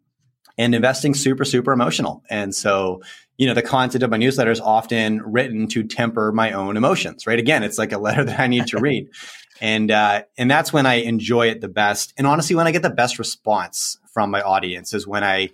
and 0.58 0.76
investing 0.76 1.14
super, 1.14 1.46
super 1.46 1.72
emotional. 1.72 2.24
And 2.30 2.54
so, 2.54 3.02
you 3.38 3.48
know, 3.48 3.54
the 3.54 3.62
content 3.62 4.04
of 4.04 4.12
my 4.12 4.18
newsletter 4.18 4.52
is 4.52 4.60
often 4.60 5.22
written 5.22 5.68
to 5.70 5.84
temper 5.84 6.32
my 6.34 6.52
own 6.52 6.76
emotions, 6.78 7.26
right? 7.26 7.40
Again, 7.40 7.64
it's 7.64 7.78
like 7.78 7.94
a 7.94 7.98
letter 7.98 8.24
that 8.26 8.40
I 8.40 8.48
need 8.48 8.68
to 8.68 8.80
read. 8.80 9.10
And, 9.62 9.92
uh, 9.92 10.24
and 10.38 10.50
that's 10.50 10.72
when 10.72 10.86
I 10.86 10.96
enjoy 10.96 11.48
it 11.50 11.62
the 11.62 11.68
best. 11.68 12.14
And 12.18 12.26
honestly, 12.26 12.56
when 12.56 12.68
I 12.68 12.72
get 12.72 12.82
the 12.82 12.90
best 12.90 13.20
response 13.20 13.98
from 14.14 14.32
my 14.32 14.42
audience 14.42 14.94
is 14.94 15.08
when 15.08 15.24
I 15.24 15.50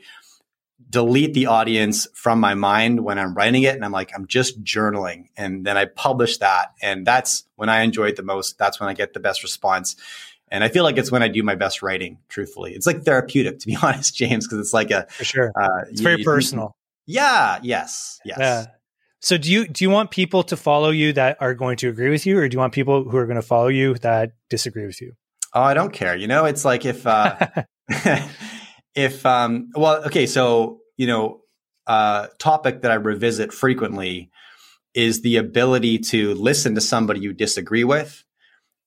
delete 0.89 1.33
the 1.33 1.47
audience 1.47 2.07
from 2.13 2.39
my 2.39 2.53
mind 2.53 2.99
when 2.99 3.17
I'm 3.17 3.33
writing 3.33 3.63
it. 3.63 3.75
And 3.75 3.85
I'm 3.85 3.91
like, 3.91 4.11
I'm 4.13 4.27
just 4.27 4.63
journaling. 4.63 5.29
And 5.37 5.65
then 5.65 5.77
I 5.77 5.85
publish 5.85 6.37
that. 6.39 6.73
And 6.81 7.05
that's 7.05 7.43
when 7.55 7.69
I 7.69 7.81
enjoy 7.81 8.07
it 8.07 8.15
the 8.15 8.23
most. 8.23 8.57
That's 8.57 8.79
when 8.79 8.89
I 8.89 8.93
get 8.93 9.13
the 9.13 9.19
best 9.19 9.43
response. 9.43 9.95
And 10.49 10.63
I 10.63 10.69
feel 10.69 10.83
like 10.83 10.97
it's 10.97 11.11
when 11.11 11.23
I 11.23 11.27
do 11.27 11.43
my 11.43 11.55
best 11.55 11.81
writing, 11.81 12.19
truthfully. 12.29 12.73
It's 12.73 12.85
like 12.85 13.03
therapeutic, 13.03 13.59
to 13.61 13.67
be 13.67 13.77
honest, 13.81 14.15
James, 14.15 14.47
because 14.47 14.59
it's 14.59 14.73
like 14.73 14.91
a. 14.91 15.07
For 15.09 15.23
sure. 15.23 15.51
Uh, 15.59 15.85
it's 15.89 16.01
very 16.01 16.19
you, 16.19 16.25
personal. 16.25 16.75
Yeah. 17.05 17.59
Yes. 17.63 18.19
Yes. 18.25 18.37
Yeah. 18.39 18.65
So 19.21 19.37
do 19.37 19.51
you 19.51 19.67
do 19.67 19.83
you 19.83 19.89
want 19.89 20.11
people 20.11 20.43
to 20.43 20.57
follow 20.57 20.91
you 20.91 21.11
that 21.13 21.37
are 21.39 21.55
going 21.55 21.77
to 21.77 21.89
agree 21.89 22.11
with 22.11 22.27
you, 22.27 22.37
or 22.37 22.47
do 22.47 22.53
you 22.53 22.59
want 22.59 22.73
people 22.73 23.09
who 23.09 23.17
are 23.17 23.25
going 23.25 23.37
to 23.37 23.41
follow 23.41 23.69
you 23.69 23.95
that 23.95 24.33
disagree 24.51 24.85
with 24.85 25.01
you? 25.01 25.13
Oh, 25.51 25.63
I 25.63 25.73
don't 25.73 25.91
care. 25.91 26.15
You 26.15 26.27
know, 26.27 26.45
it's 26.45 26.63
like 26.63 26.85
if 26.85 27.07
uh, 27.07 27.35
if 28.95 29.25
um, 29.25 29.69
well, 29.75 30.03
okay, 30.05 30.25
so 30.25 30.79
you 30.97 31.07
know, 31.07 31.41
uh, 31.87 32.27
topic 32.39 32.81
that 32.81 32.91
I 32.91 32.95
revisit 32.95 33.53
frequently 33.53 34.31
is 34.93 35.21
the 35.21 35.37
ability 35.37 35.99
to 35.99 36.33
listen 36.35 36.75
to 36.75 36.81
somebody 36.81 37.19
you 37.19 37.33
disagree 37.33 37.83
with 37.83 38.23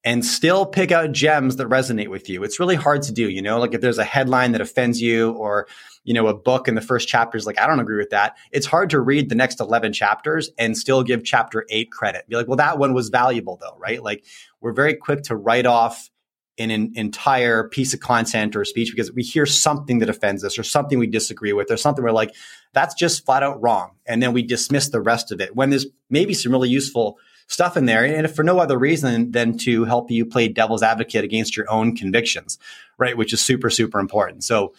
and 0.05 0.25
still 0.25 0.65
pick 0.65 0.91
out 0.93 1.13
gems 1.13 1.57
that 1.57 1.69
resonate 1.69 2.09
with 2.09 2.29
you. 2.29 2.43
It's 2.43 2.61
really 2.61 2.77
hard 2.77 3.03
to 3.03 3.13
do, 3.13 3.29
you 3.29 3.43
know, 3.43 3.59
like 3.59 3.75
if 3.75 3.81
there's 3.81 3.99
a 3.99 4.05
headline 4.05 4.53
that 4.53 4.61
offends 4.61 5.03
you 5.03 5.33
or, 5.33 5.67
you 6.05 6.15
know, 6.15 6.29
a 6.29 6.35
book 6.35 6.69
in 6.69 6.75
the 6.75 6.81
first 6.81 7.09
chapter 7.09 7.37
is 7.37 7.47
like, 7.47 7.61
I 7.61 7.67
don't 7.67 7.81
agree 7.81 7.99
with 7.99 8.11
that. 8.11 8.37
It's 8.53 8.67
hard 8.67 8.91
to 8.91 9.01
read 9.01 9.29
the 9.29 9.35
next 9.35 9.61
11 9.61 9.93
chapters 9.93 10.51
and 10.57 10.79
still 10.79 11.03
give 11.03 11.25
chapter 11.25 11.67
eight 11.69 11.91
credit. 11.91 12.29
Be 12.29 12.37
like, 12.37 12.47
well, 12.47 12.57
that 12.57 12.79
one 12.79 12.95
was 12.95 13.09
valuable 13.09 13.59
though, 13.61 13.77
right? 13.77 14.03
Like 14.03 14.25
we're 14.61 14.73
very 14.73 14.95
quick 14.95 15.25
to 15.25 15.37
write 15.37 15.67
off 15.67 16.09
in 16.59 16.73
an 16.73 16.93
entire 16.97 17.69
piece 17.69 17.95
of 17.95 18.01
content 18.01 18.57
or 18.57 18.65
speech 18.65 18.91
because 18.91 19.13
we 19.13 19.23
hear 19.23 19.47
something 19.47 20.01
that 20.01 20.11
offends 20.11 20.45
us 20.45 20.59
or 20.59 20.65
something 20.65 20.99
we 20.99 21.07
disagree 21.07 21.53
with 21.53 21.71
or 21.71 21.77
something 21.77 22.05
we're 22.05 22.11
like, 22.11 22.35
that's 22.73 22.95
just 22.95 23.25
flat 23.25 23.45
out 23.45 23.63
wrong. 23.63 23.93
And 24.07 24.21
then 24.21 24.33
we 24.33 24.43
dismiss 24.43 24.89
the 24.89 25.01
rest 25.01 25.31
of 25.31 25.41
it 25.41 25.55
when 25.55 25.71
there's 25.71 25.87
maybe 26.11 26.35
some 26.35 26.51
really 26.51 26.69
useful 26.69 27.17
stuff 27.47 27.77
in 27.77 27.87
there. 27.87 28.05
And 28.05 28.27
if 28.27 28.35
for 28.35 28.43
no 28.43 28.59
other 28.59 28.77
reason 28.77 29.31
than 29.31 29.57
to 29.59 29.85
help 29.85 30.11
you 30.11 30.27
play 30.27 30.49
devil's 30.49 30.83
advocate 30.83 31.25
against 31.25 31.57
your 31.57 31.71
own 31.71 31.97
convictions, 31.97 32.59
right? 32.99 33.17
Which 33.17 33.33
is 33.33 33.41
super, 33.41 33.71
super 33.71 34.01
important. 34.01 34.43
So, 34.43 34.75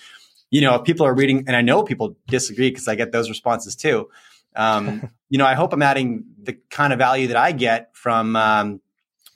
you 0.51 0.62
know, 0.62 0.75
if 0.75 0.83
people 0.83 1.05
are 1.05 1.15
reading, 1.15 1.45
and 1.48 1.55
I 1.55 1.62
know 1.62 1.83
people 1.83 2.17
disagree 2.27 2.69
because 2.69 2.89
I 2.89 2.95
get 2.95 3.13
those 3.13 3.29
responses 3.29 3.75
too. 3.75 4.09
Um, 4.53 5.09
you 5.29 5.38
know, 5.38 5.45
I 5.45 5.53
hope 5.53 5.71
I'm 5.71 5.81
adding 5.81 6.25
the 6.43 6.53
kind 6.69 6.91
of 6.91 7.00
value 7.00 7.27
that 7.27 7.38
I 7.38 7.53
get 7.53 7.95
from, 7.95 8.36
um, 8.36 8.81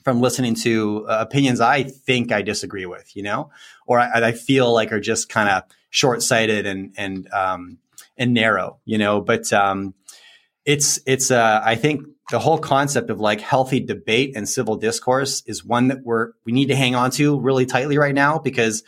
from 0.04 0.22
listening 0.22 0.56
to 0.56 1.06
uh, 1.08 1.18
opinions 1.22 1.62
I 1.62 1.84
think 1.84 2.32
I 2.32 2.42
disagree 2.42 2.86
with, 2.86 3.16
you 3.16 3.24
know, 3.24 3.52
or 3.86 4.00
I, 4.00 4.28
I 4.28 4.32
feel 4.32 4.74
like 4.74 4.92
are 4.92 5.00
just 5.00 5.30
kind 5.30 5.50
of 5.50 5.64
short 5.90 6.22
sighted 6.22 6.66
and 6.66 6.94
and 6.98 7.32
um, 7.32 7.78
and 8.18 8.34
narrow, 8.34 8.80
you 8.86 8.98
know. 8.98 9.22
But 9.22 9.52
um, 9.54 9.94
it's 10.66 11.00
it's 11.06 11.32
uh, 11.32 11.62
I 11.64 11.76
think 11.76 12.06
the 12.32 12.40
whole 12.40 12.58
concept 12.58 13.10
of 13.10 13.20
like 13.20 13.42
healthy 13.42 13.80
debate 13.80 14.34
and 14.36 14.48
civil 14.48 14.76
discourse 14.76 15.44
is 15.46 15.64
one 15.64 15.90
that 15.90 16.04
we're 16.04 16.32
we 16.46 16.52
need 16.52 16.68
to 16.68 16.76
hang 16.76 16.96
on 16.96 17.12
to 17.12 17.40
really 17.40 17.66
tightly 17.66 17.98
right 17.98 18.16
now 18.16 18.40
because 18.40 18.84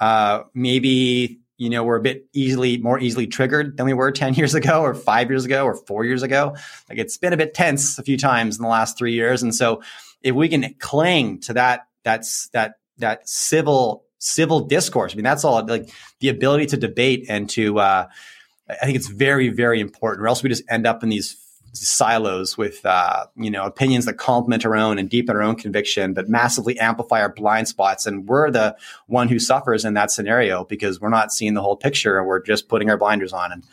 uh, 0.00 0.42
maybe 0.52 1.40
you 1.58 1.70
know 1.70 1.84
we're 1.84 1.96
a 1.96 2.02
bit 2.02 2.26
easily 2.32 2.76
more 2.78 2.98
easily 2.98 3.26
triggered 3.26 3.76
than 3.76 3.86
we 3.86 3.94
were 3.94 4.10
10 4.10 4.34
years 4.34 4.54
ago 4.54 4.82
or 4.82 4.94
5 4.94 5.30
years 5.30 5.44
ago 5.44 5.64
or 5.64 5.74
4 5.74 6.04
years 6.04 6.22
ago. 6.22 6.54
Like 6.88 6.98
it's 6.98 7.16
been 7.16 7.32
a 7.32 7.36
bit 7.36 7.54
tense 7.54 7.98
a 7.98 8.02
few 8.02 8.18
times 8.18 8.56
in 8.56 8.62
the 8.62 8.68
last 8.68 8.98
3 8.98 9.12
years. 9.12 9.42
And 9.42 9.54
so 9.54 9.82
if 10.26 10.34
we 10.34 10.48
can 10.48 10.74
cling 10.80 11.40
to 11.40 11.54
that 11.54 11.86
that's 12.02 12.48
that 12.48 12.74
that 12.98 13.28
civil 13.28 14.04
civil 14.18 14.60
discourse. 14.60 15.12
I 15.12 15.16
mean, 15.16 15.24
that's 15.24 15.44
all 15.44 15.64
like 15.64 15.88
the 16.20 16.28
ability 16.28 16.66
to 16.66 16.76
debate 16.76 17.26
and 17.28 17.48
to. 17.50 17.78
Uh, 17.78 18.08
I 18.68 18.84
think 18.84 18.96
it's 18.96 19.08
very 19.08 19.48
very 19.48 19.80
important, 19.80 20.24
or 20.24 20.28
else 20.28 20.42
we 20.42 20.48
just 20.48 20.64
end 20.68 20.86
up 20.86 21.02
in 21.02 21.08
these 21.10 21.36
silos 21.72 22.58
with 22.58 22.84
uh, 22.84 23.26
you 23.36 23.50
know 23.50 23.64
opinions 23.64 24.06
that 24.06 24.14
complement 24.14 24.66
our 24.66 24.74
own 24.74 24.98
and 24.98 25.08
deepen 25.08 25.36
our 25.36 25.42
own 25.42 25.54
conviction, 25.54 26.12
but 26.12 26.28
massively 26.28 26.76
amplify 26.80 27.20
our 27.20 27.32
blind 27.32 27.68
spots. 27.68 28.04
And 28.04 28.28
we're 28.28 28.50
the 28.50 28.76
one 29.06 29.28
who 29.28 29.38
suffers 29.38 29.84
in 29.84 29.94
that 29.94 30.10
scenario 30.10 30.64
because 30.64 31.00
we're 31.00 31.08
not 31.08 31.32
seeing 31.32 31.54
the 31.54 31.62
whole 31.62 31.76
picture 31.76 32.18
and 32.18 32.26
we're 32.26 32.42
just 32.42 32.68
putting 32.68 32.90
our 32.90 32.98
blinders 32.98 33.32
on. 33.32 33.52
And 33.52 33.64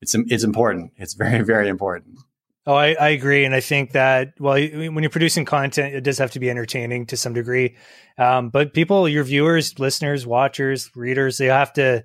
it's 0.00 0.14
it's 0.14 0.44
important. 0.44 0.92
It's 0.96 1.12
very 1.14 1.42
very 1.42 1.68
important. 1.68 2.20
Oh, 2.66 2.74
I, 2.74 2.92
I 2.92 3.08
agree, 3.10 3.44
and 3.46 3.54
I 3.54 3.60
think 3.60 3.92
that 3.92 4.34
well, 4.38 4.54
when 4.54 5.02
you're 5.02 5.10
producing 5.10 5.46
content, 5.46 5.94
it 5.94 6.02
does 6.02 6.18
have 6.18 6.32
to 6.32 6.40
be 6.40 6.50
entertaining 6.50 7.06
to 7.06 7.16
some 7.16 7.32
degree. 7.32 7.76
Um, 8.18 8.50
but 8.50 8.74
people, 8.74 9.08
your 9.08 9.24
viewers, 9.24 9.78
listeners, 9.78 10.26
watchers, 10.26 10.90
readers, 10.94 11.38
they 11.38 11.46
have 11.46 11.72
to 11.74 12.04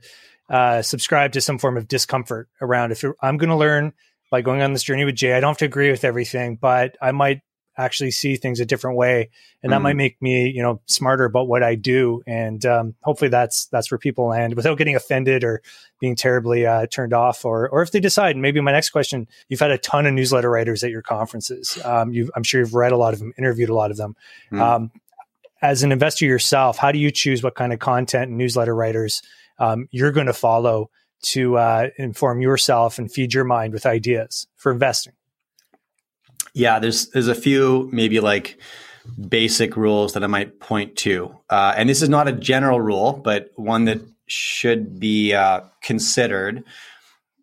uh, 0.49 0.81
subscribe 0.81 1.33
to 1.33 1.41
some 1.41 1.57
form 1.57 1.75
of 1.75 1.89
discomfort 1.89 2.47
around. 2.61 2.93
If 2.93 3.03
I'm 3.21 3.37
going 3.37 3.49
to 3.49 3.55
learn 3.55 3.91
by 4.31 4.41
going 4.41 4.61
on 4.61 4.71
this 4.71 4.83
journey 4.83 5.03
with 5.03 5.15
Jay, 5.15 5.33
I 5.33 5.41
don't 5.41 5.49
have 5.49 5.57
to 5.57 5.65
agree 5.65 5.91
with 5.91 6.05
everything, 6.05 6.55
but 6.55 6.95
I 7.01 7.11
might 7.11 7.41
actually 7.77 8.11
see 8.11 8.35
things 8.35 8.59
a 8.59 8.65
different 8.65 8.97
way. 8.97 9.29
And 9.63 9.71
that 9.71 9.79
mm. 9.79 9.83
might 9.83 9.95
make 9.95 10.21
me 10.21 10.49
you 10.49 10.61
know 10.61 10.81
smarter 10.85 11.25
about 11.25 11.47
what 11.47 11.63
i 11.63 11.75
do. 11.75 12.21
And 12.27 12.65
um, 12.65 12.95
hopefully 13.03 13.29
that's 13.29 13.65
that's 13.67 13.91
where 13.91 13.97
people 13.97 14.27
land 14.27 14.55
without 14.55 14.77
getting 14.77 14.95
offended 14.95 15.43
or 15.43 15.61
being 15.99 16.15
terribly 16.15 16.65
uh, 16.65 16.87
turned 16.87 17.13
off 17.13 17.45
or 17.45 17.69
or 17.69 17.81
if 17.81 17.91
they 17.91 17.99
decide. 17.99 18.37
Maybe 18.37 18.61
my 18.61 18.71
next 18.71 18.89
question 18.89 19.27
you've 19.49 19.59
had 19.59 19.71
a 19.71 19.77
ton 19.77 20.05
of 20.05 20.13
newsletter 20.13 20.49
writers 20.49 20.83
at 20.83 20.91
your 20.91 21.01
conferences. 21.01 21.77
Um, 21.83 22.13
i'm 22.35 22.43
sure 22.43 22.61
you've 22.61 22.75
read 22.75 22.91
a 22.91 22.97
lot 22.97 23.13
of 23.13 23.19
them 23.19 23.33
interviewed 23.37 23.69
a 23.69 23.75
lot 23.75 23.91
of 23.91 23.97
them. 23.97 24.15
Mm. 24.51 24.61
um, 24.61 24.91
as 25.61 25.83
an 25.83 25.91
investor 25.91 26.25
yourself 26.25 26.77
how 26.77 26.91
do 26.91 26.99
you 26.99 27.11
choose 27.11 27.41
what 27.41 27.55
kind 27.55 27.73
of 27.73 27.79
content 27.79 28.29
and 28.29 28.37
newsletter 28.37 28.75
writers 28.75 29.21
um, 29.59 29.87
you're 29.91 30.11
going 30.11 30.27
to 30.27 30.33
follow 30.33 30.89
to 31.21 31.57
uh, 31.57 31.89
inform 31.97 32.41
yourself 32.41 32.99
and 32.99 33.11
feed 33.11 33.33
your 33.33 33.45
mind 33.45 33.73
with 33.73 33.85
ideas 33.85 34.47
for 34.55 34.71
investing 34.71 35.13
yeah, 36.55 36.79
there's 36.79 37.09
there's 37.09 37.27
a 37.27 37.35
few 37.35 37.89
maybe 37.91 38.19
like 38.21 38.57
basic 39.29 39.75
rules 39.75 40.13
that 40.13 40.23
I 40.23 40.27
might 40.27 40.59
point 40.59 40.95
to, 40.99 41.37
uh, 41.49 41.73
and 41.75 41.87
this 41.89 42.01
is 42.01 42.09
not 42.09 42.27
a 42.27 42.31
general 42.31 42.79
rule, 42.81 43.11
but 43.13 43.51
one 43.55 43.85
that 43.85 43.99
should 44.25 44.99
be 44.99 45.33
uh, 45.33 45.61
considered. 45.83 46.63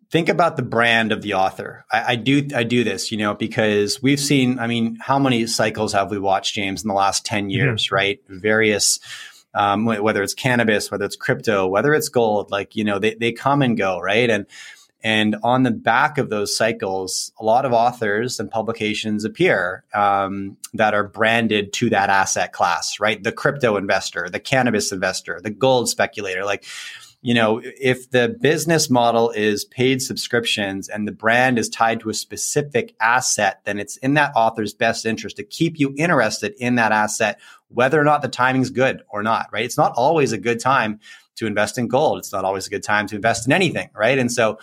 Think 0.09 0.29
about 0.29 0.57
the 0.57 0.63
brand 0.63 1.11
of 1.11 1.21
the 1.21 1.35
author. 1.35 1.85
I, 1.91 2.13
I, 2.13 2.15
do 2.15 2.47
I 2.55 2.63
do 2.63 2.83
this, 2.83 3.11
you 3.11 3.17
know, 3.17 3.33
because 3.35 4.01
we've 4.01 4.19
seen. 4.19 4.59
I 4.59 4.67
mean, 4.67 4.97
how 4.99 5.19
many 5.19 5.45
cycles 5.47 5.93
have 5.93 6.11
we 6.11 6.19
watched, 6.19 6.55
James, 6.55 6.83
in 6.83 6.87
the 6.87 6.93
last 6.95 7.23
ten 7.23 7.43
mm-hmm. 7.43 7.49
years? 7.51 7.85
Mm-hmm. 7.85 7.95
Right, 7.95 8.19
various. 8.27 8.99
Um, 9.55 9.85
whether 9.85 10.23
it's 10.23 10.33
cannabis, 10.33 10.89
whether 10.89 11.05
it's 11.05 11.15
crypto, 11.15 11.67
whether 11.67 11.93
it's 11.93 12.09
gold, 12.09 12.49
like 12.49 12.75
you 12.75 12.83
know, 12.83 12.97
they 12.97 13.13
they 13.13 13.31
come 13.31 13.61
and 13.61 13.77
go, 13.77 13.99
right? 13.99 14.27
And 14.27 14.47
and 15.03 15.35
on 15.43 15.63
the 15.63 15.71
back 15.71 16.17
of 16.17 16.29
those 16.29 16.55
cycles, 16.55 17.33
a 17.37 17.43
lot 17.43 17.65
of 17.65 17.73
authors 17.73 18.39
and 18.39 18.49
publications 18.49 19.25
appear 19.25 19.83
um, 19.93 20.55
that 20.73 20.93
are 20.93 21.03
branded 21.03 21.73
to 21.73 21.89
that 21.89 22.09
asset 22.09 22.53
class, 22.53 22.99
right? 23.01 23.21
The 23.21 23.33
crypto 23.33 23.75
investor, 23.75 24.29
the 24.29 24.39
cannabis 24.39 24.93
investor, 24.93 25.41
the 25.43 25.49
gold 25.49 25.89
speculator. 25.89 26.45
Like, 26.45 26.65
you 27.21 27.33
know, 27.33 27.61
if 27.63 28.11
the 28.11 28.37
business 28.41 28.89
model 28.89 29.29
is 29.31 29.65
paid 29.65 30.01
subscriptions 30.01 30.87
and 30.87 31.05
the 31.05 31.11
brand 31.11 31.59
is 31.59 31.67
tied 31.67 31.99
to 32.01 32.09
a 32.09 32.13
specific 32.13 32.95
asset, 33.01 33.59
then 33.65 33.79
it's 33.79 33.97
in 33.97 34.13
that 34.13 34.31
author's 34.35 34.73
best 34.73 35.05
interest 35.05 35.35
to 35.35 35.43
keep 35.43 35.79
you 35.79 35.93
interested 35.97 36.53
in 36.59 36.75
that 36.75 36.93
asset 36.93 37.39
whether 37.69 37.99
or 37.99 38.03
not 38.03 38.21
the 38.21 38.27
timing's 38.27 38.69
good 38.69 39.01
or 39.09 39.23
not, 39.23 39.49
right? 39.51 39.65
It's 39.65 39.77
not 39.77 39.93
always 39.95 40.31
a 40.31 40.37
good 40.37 40.59
time 40.59 40.99
to 41.35 41.47
invest 41.47 41.77
in 41.77 41.87
gold. 41.87 42.19
It's 42.19 42.31
not 42.31 42.45
always 42.45 42.67
a 42.67 42.69
good 42.69 42.83
time 42.83 43.07
to 43.07 43.15
invest 43.15 43.47
in 43.47 43.51
anything, 43.51 43.89
right? 43.95 44.17
And 44.17 44.31
so, 44.31 44.59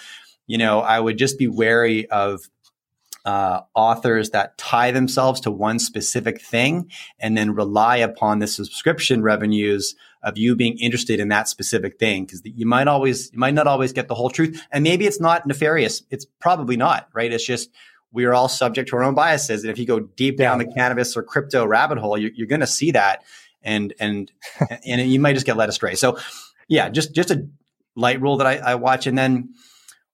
you 0.50 0.59
know, 0.59 0.80
I 0.80 0.99
would 0.99 1.16
just 1.16 1.38
be 1.38 1.47
wary 1.47 2.11
of 2.11 2.50
uh, 3.25 3.61
authors 3.73 4.30
that 4.30 4.59
tie 4.59 4.90
themselves 4.90 5.40
to 5.42 5.50
one 5.52 5.78
specific 5.78 6.42
thing 6.42 6.90
and 7.21 7.38
then 7.38 7.54
rely 7.54 7.99
upon 7.99 8.40
the 8.40 8.49
subscription 8.49 9.23
revenues 9.23 9.95
of 10.25 10.37
you 10.37 10.57
being 10.57 10.76
interested 10.78 11.21
in 11.21 11.28
that 11.28 11.47
specific 11.47 12.00
thing. 12.00 12.25
Because 12.25 12.42
you 12.45 12.66
might 12.66 12.88
always 12.88 13.30
you 13.33 13.38
might 13.38 13.54
not 13.54 13.69
always 13.69 13.92
get 13.92 14.09
the 14.09 14.16
whole 14.16 14.28
truth 14.28 14.61
and 14.73 14.83
maybe 14.83 15.07
it's 15.07 15.21
not 15.21 15.47
nefarious. 15.47 16.02
It's 16.11 16.26
probably 16.40 16.76
not 16.76 17.09
right? 17.12 17.33
It's 17.33 17.47
just 17.47 17.71
we 18.11 18.25
are 18.25 18.35
all 18.35 18.49
subject 18.49 18.88
to 18.88 18.97
our 18.97 19.04
own 19.04 19.14
biases 19.14 19.62
and 19.62 19.71
if 19.71 19.78
you 19.78 19.87
go 19.87 20.00
deep 20.00 20.37
down 20.37 20.59
the 20.59 20.66
cannabis 20.66 21.16
or 21.16 21.23
crypto 21.23 21.64
rabbit 21.64 21.99
hole 21.99 22.19
you're, 22.19 22.33
you're 22.35 22.49
going 22.49 22.59
to 22.59 22.66
see 22.66 22.90
that 22.90 23.23
and 23.62 23.95
and 24.00 24.33
and 24.85 25.12
you 25.12 25.21
might 25.21 25.35
just 25.35 25.47
get 25.47 25.57
led 25.57 25.69
astray. 25.69 25.95
So 25.95 26.19
yeah 26.66 26.88
just 26.88 27.14
just 27.14 27.30
a 27.30 27.47
light 27.95 28.21
rule 28.21 28.38
that 28.38 28.49
I, 28.49 28.57
I 28.57 28.75
watch 28.75 29.07
and 29.07 29.16
then 29.16 29.50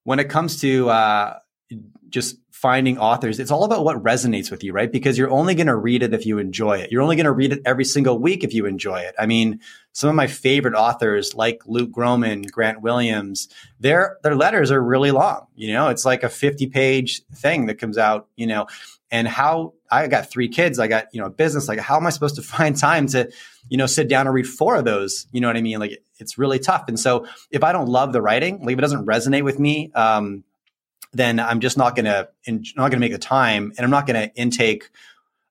when 0.07 0.21
it 0.21 0.29
comes 0.29 0.61
to 0.61 0.89
uh, 0.89 1.37
just 2.09 2.37
finding 2.51 2.97
authors, 2.97 3.39
it's 3.39 3.51
all 3.51 3.63
about 3.63 3.83
what 3.83 4.01
resonates 4.01 4.49
with 4.49 4.63
you, 4.63 4.73
right? 4.73 4.91
Because 4.91 5.15
you're 5.17 5.29
only 5.29 5.53
going 5.53 5.67
to 5.67 5.75
read 5.75 6.01
it 6.01 6.13
if 6.13 6.25
you 6.25 6.39
enjoy 6.39 6.79
it. 6.79 6.91
You're 6.91 7.03
only 7.03 7.15
going 7.15 7.25
to 7.25 7.31
read 7.31 7.53
it 7.53 7.61
every 7.65 7.85
single 7.85 8.17
week 8.17 8.43
if 8.43 8.51
you 8.51 8.65
enjoy 8.65 9.01
it. 9.01 9.13
I 9.19 9.27
mean, 9.27 9.59
some 9.93 10.09
of 10.09 10.15
my 10.15 10.25
favorite 10.25 10.73
authors 10.73 11.35
like 11.35 11.61
Luke 11.67 11.91
Gromen, 11.91 12.41
Grant 12.41 12.81
Williams, 12.81 13.47
their 13.79 14.17
their 14.23 14.35
letters 14.35 14.71
are 14.71 14.81
really 14.81 15.11
long. 15.11 15.45
You 15.55 15.73
know, 15.73 15.89
it's 15.89 16.03
like 16.03 16.23
a 16.23 16.29
50 16.29 16.67
page 16.67 17.21
thing 17.33 17.67
that 17.67 17.75
comes 17.75 17.97
out, 17.97 18.27
you 18.35 18.47
know, 18.47 18.65
and 19.11 19.27
how 19.27 19.73
I 19.89 20.07
got 20.07 20.29
three 20.29 20.49
kids, 20.49 20.79
I 20.79 20.87
got, 20.87 21.07
you 21.13 21.21
know, 21.21 21.27
a 21.27 21.31
business, 21.31 21.67
like 21.67 21.79
how 21.79 21.95
am 21.97 22.07
I 22.07 22.09
supposed 22.09 22.35
to 22.35 22.41
find 22.57 22.75
time 22.75 23.07
to, 23.07 23.31
you 23.69 23.77
know, 23.77 23.85
sit 23.85 24.09
down 24.09 24.27
and 24.27 24.33
read 24.33 24.47
four 24.47 24.75
of 24.75 24.85
those? 24.85 25.27
You 25.31 25.41
know 25.41 25.47
what 25.47 25.57
I 25.57 25.61
mean? 25.61 25.79
Like 25.79 26.03
it's 26.19 26.37
really 26.37 26.59
tough. 26.59 26.85
And 26.87 26.99
so 26.99 27.27
if 27.51 27.63
I 27.63 27.71
don't 27.71 27.87
love 27.87 28.13
the 28.13 28.21
writing, 28.21 28.59
like 28.59 28.73
if 28.73 28.79
it 28.79 28.81
doesn't 28.81 29.05
resonate 29.05 29.43
with 29.43 29.59
me, 29.59 29.91
um, 29.93 30.43
then 31.13 31.39
I'm 31.39 31.59
just 31.59 31.77
not 31.77 31.95
going 31.95 32.05
to 32.05 32.29
not 32.47 32.91
going 32.91 32.91
to 32.91 32.99
make 32.99 33.11
the 33.11 33.17
time, 33.17 33.73
and 33.77 33.83
I'm 33.83 33.91
not 33.91 34.07
going 34.07 34.29
to 34.29 34.35
intake 34.35 34.89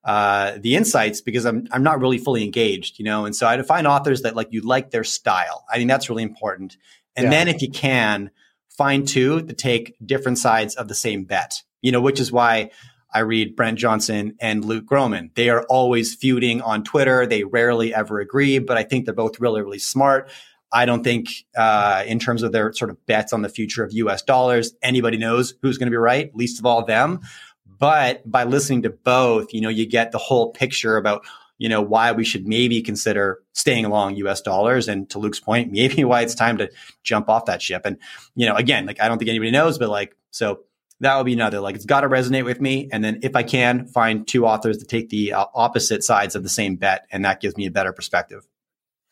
uh, 0.05 0.59
the 0.61 0.77
insights 0.77 1.21
because 1.21 1.45
I'm 1.45 1.67
I'm 1.73 1.83
not 1.83 2.01
really 2.01 2.19
fully 2.19 2.45
engaged, 2.45 2.99
you 2.99 3.05
know. 3.05 3.25
And 3.25 3.35
so 3.35 3.47
I 3.47 3.61
find 3.63 3.87
authors 3.87 4.23
that 4.23 4.37
like 4.37 4.49
you 4.53 4.61
like 4.61 4.91
their 4.91 5.05
style. 5.05 5.65
I 5.71 5.77
think 5.77 5.91
that's 5.91 6.09
really 6.09 6.23
important. 6.23 6.77
And 7.17 7.25
yeah. 7.25 7.31
then 7.31 7.49
if 7.49 7.61
you 7.63 7.71
can 7.71 8.31
find 8.69 9.09
two 9.09 9.43
to 9.43 9.53
take 9.53 9.97
different 10.05 10.39
sides 10.39 10.77
of 10.77 10.89
the 10.89 10.95
same 10.95 11.25
bet, 11.25 11.63
you 11.83 11.91
know, 11.91 12.01
which 12.01 12.21
is 12.21 12.31
why 12.31 12.71
I 13.13 13.21
read 13.21 13.57
Brent 13.57 13.79
Johnson 13.79 14.37
and 14.41 14.65
Luke 14.65 14.85
Gromen. 14.85 15.31
They 15.35 15.49
are 15.49 15.65
always 15.65 16.15
feuding 16.15 16.61
on 16.61 16.85
Twitter. 16.85 17.27
They 17.27 17.45
rarely 17.45 17.95
ever 17.95 18.21
agree, 18.21 18.59
but 18.59 18.77
I 18.77 18.83
think 18.83 19.07
they're 19.07 19.15
both 19.15 19.41
really, 19.41 19.63
really 19.63 19.79
smart. 19.79 20.31
I 20.77 20.85
don't 20.85 21.03
think, 21.03 21.31
uh, 21.57 22.05
in 22.07 22.19
terms 22.19 22.43
of 22.43 22.53
their 22.53 22.71
sort 22.75 22.91
of 22.91 23.07
bets 23.07 23.33
on 23.33 23.41
the 23.41 23.49
future 23.49 23.83
of 23.83 23.93
US 23.95 24.21
dollars, 24.21 24.75
anybody 24.83 25.17
knows 25.17 25.55
who's 25.63 25.79
going 25.79 25.87
to 25.87 25.91
be 25.91 25.97
right, 25.97 26.31
least 26.37 26.59
of 26.59 26.67
all 26.67 26.85
them. 26.85 27.21
But 27.67 28.31
by 28.31 28.45
listening 28.45 28.83
to 28.83 28.91
both, 28.91 29.55
you 29.55 29.63
know, 29.63 29.71
you 29.71 29.87
get 29.87 30.13
the 30.13 30.19
whole 30.19 30.53
picture 30.53 30.99
about, 30.99 31.25
you 31.57 31.71
know, 31.71 31.81
why 31.81 32.13
we 32.13 32.27
should 32.27 32.47
maybe 32.47 32.83
consider 32.83 33.41
staying 33.55 33.87
along 33.87 34.17
US 34.17 34.43
dollars. 34.43 34.87
And 34.87 35.09
to 35.11 35.19
Luke's 35.19 35.41
point, 35.41 35.73
maybe 35.81 36.05
why 36.05 36.21
it's 36.21 36.35
time 36.35 36.59
to 36.59 36.71
jump 37.03 37.31
off 37.31 37.47
that 37.47 37.63
ship. 37.63 37.87
And, 37.87 37.97
you 38.35 38.45
know, 38.45 38.55
again, 38.55 38.85
like 38.85 39.01
I 39.01 39.09
don't 39.09 39.17
think 39.17 39.31
anybody 39.31 39.53
knows, 39.53 39.79
but 39.79 39.89
like, 39.89 40.15
so 40.31 40.61
that 41.01 41.17
would 41.17 41.25
be 41.25 41.33
another, 41.33 41.61
like, 41.61 41.75
it's 41.75 41.87
got 41.87 42.03
to 42.03 42.09
resonate 42.09 42.45
with 42.45 42.61
me. 42.61 42.91
And 42.93 43.03
then 43.03 43.21
if 43.23 43.35
I 43.35 43.45
can 43.45 43.87
find 43.87 44.29
two 44.29 44.47
authors 44.47 44.77
to 44.79 44.85
take 44.85 45.09
the 45.09 45.33
uh, 45.33 45.47
opposite 45.55 46.05
sides 46.05 46.35
of 46.35 46.43
the 46.43 46.51
same 46.51 46.77
bet, 46.77 47.07
and 47.11 47.25
that 47.25 47.41
gives 47.41 47.57
me 47.57 47.65
a 47.65 47.71
better 47.71 47.95
perspective. 47.95 48.47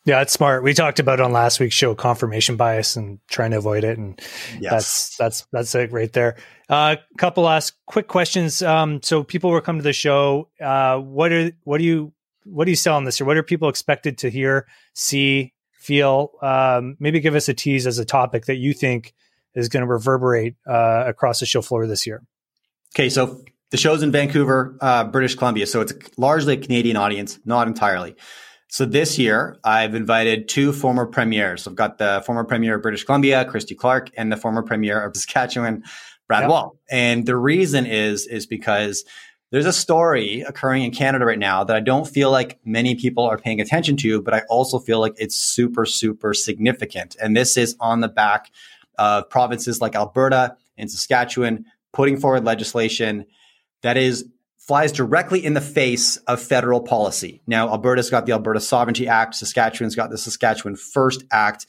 Yeah, 0.05 0.21
it's 0.21 0.35
smart. 0.35 0.63
We 0.63 0.75
talked 0.75 1.01
about 1.01 1.21
on 1.21 1.33
last 1.33 1.59
week's 1.61 1.75
show 1.75 1.95
confirmation 1.95 2.57
bias 2.57 2.95
and 2.95 3.21
trying 3.31 3.53
to 3.53 3.59
avoid 3.59 3.85
it, 3.85 3.97
and 3.97 4.21
yes. 4.61 4.71
that's 4.71 5.17
that's 5.17 5.47
that's 5.51 5.75
it 5.75 5.93
right 5.93 6.13
there. 6.13 6.37
A 6.69 6.73
uh, 6.73 6.97
couple 7.17 7.45
last 7.45 7.73
quick 7.87 8.07
questions. 8.07 8.61
Um, 8.61 9.03
so 9.03 9.25
people 9.25 9.51
will 9.51 9.63
come 9.63 9.79
to 9.79 9.83
the 9.83 9.95
show. 9.95 10.51
Uh, 10.61 10.99
what 10.99 11.33
are 11.33 11.53
what 11.63 11.79
do 11.79 11.85
you 11.85 12.13
what 12.45 12.67
do 12.67 12.71
you 12.71 12.77
sell 12.77 12.97
on 12.97 13.05
this 13.05 13.19
year? 13.19 13.27
What 13.27 13.39
are 13.39 13.43
people 13.43 13.71
expected 13.71 14.19
to 14.19 14.31
hear, 14.31 14.67
see, 14.93 15.55
feel? 15.73 16.33
Um, 16.43 16.97
maybe 17.01 17.21
give 17.21 17.35
us 17.35 17.49
a 17.49 17.55
tease 17.55 17.87
as 17.87 17.99
a 17.99 18.05
topic 18.05 18.45
that 18.45 18.57
you 18.57 18.75
think 18.75 19.15
is 19.55 19.71
going 19.71 19.83
to 19.83 19.87
reverberate 19.87 20.57
uh, 20.67 21.05
across 21.07 21.41
the 21.41 21.47
show 21.47 21.63
floor 21.63 21.87
this 21.87 22.07
year. 22.07 22.23
Okay, 22.95 23.09
so 23.09 23.43
the 23.71 23.79
show's 23.79 24.03
in 24.03 24.13
Vancouver, 24.13 24.77
uh, 24.83 25.05
British 25.05 25.35
Columbia, 25.35 25.67
so 25.67 25.81
it's 25.81 25.95
largely 26.19 26.55
a 26.55 26.57
Canadian 26.59 26.97
audience, 26.97 27.39
not 27.47 27.69
entirely. 27.69 28.17
So 28.75 28.85
this 28.85 29.21
year, 29.21 29.57
I've 29.63 29.95
invited 29.95 30.49
two 30.49 30.73
former 30.73 31.07
premiers. 31.07 31.69
I've 31.69 31.77
got 31.77 31.99
the 31.99 32.25
former 32.27 32.43
premier 32.43 32.75
of 32.75 32.83
British 32.83 33.05
Columbia, 33.05 33.45
Christy 33.45 33.77
Clark, 33.77 34.11
and 34.17 34.33
the 34.33 34.37
former 34.37 34.65
premier 34.65 35.01
of 35.01 35.15
Saskatchewan, 35.15 35.85
Brad 36.27 36.41
yep. 36.41 36.51
Wall. 36.51 36.77
And 36.91 37.25
the 37.25 37.37
reason 37.37 37.87
is 37.87 38.27
is 38.27 38.47
because 38.47 39.05
there's 39.53 39.65
a 39.65 39.73
story 39.73 40.41
occurring 40.41 40.83
in 40.83 40.91
Canada 40.91 41.25
right 41.25 41.39
now 41.39 41.63
that 41.63 41.77
I 41.77 41.79
don't 41.79 42.09
feel 42.09 42.33
like 42.33 42.59
many 42.65 42.97
people 42.97 43.23
are 43.23 43.39
paying 43.39 43.61
attention 43.61 43.97
to, 43.99 44.21
but 44.21 44.35
I 44.35 44.43
also 44.49 44.81
feel 44.81 44.99
like 44.99 45.15
it's 45.19 45.37
super, 45.37 45.87
super 45.87 46.35
significant. 46.35 47.15
And 47.23 47.37
this 47.37 47.57
is 47.57 47.77
on 47.79 48.01
the 48.01 48.09
back 48.09 48.51
of 48.99 49.31
provinces 49.31 49.81
like 49.81 49.95
Alberta 49.95 50.57
and 50.77 50.91
Saskatchewan 50.91 51.65
putting 51.93 52.19
forward 52.19 52.45
legislation 52.45 53.25
that 53.83 53.97
is 53.97 54.29
flies 54.67 54.93
directly 54.93 55.45
in 55.45 55.53
the 55.53 55.61
face 55.61 56.17
of 56.27 56.41
federal 56.41 56.81
policy. 56.81 57.43
Now, 57.47 57.69
Alberta's 57.69 58.09
got 58.09 58.25
the 58.25 58.33
Alberta 58.33 58.61
Sovereignty 58.61 59.09
Act, 59.09 59.35
Saskatchewan's 59.35 59.95
got 59.95 60.11
the 60.11 60.19
Saskatchewan 60.19 60.77
First 60.77 61.23
Act. 61.31 61.67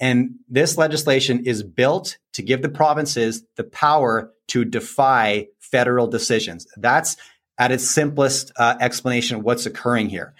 And 0.00 0.36
this 0.48 0.78
legislation 0.78 1.46
is 1.46 1.64
built 1.64 2.18
to 2.34 2.42
give 2.42 2.62
the 2.62 2.68
provinces 2.68 3.42
the 3.56 3.64
power 3.64 4.32
to 4.48 4.64
defy 4.64 5.48
federal 5.58 6.06
decisions. 6.06 6.68
That's 6.76 7.16
at 7.58 7.72
its 7.72 7.90
simplest 7.90 8.52
uh, 8.56 8.76
explanation 8.80 9.38
of 9.38 9.42
what's 9.42 9.66
occurring 9.66 10.08
here. 10.08 10.34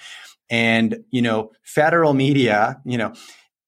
And, 0.48 1.04
you 1.10 1.20
know, 1.20 1.50
federal 1.62 2.14
media, 2.14 2.80
you 2.84 2.96
know, 2.96 3.14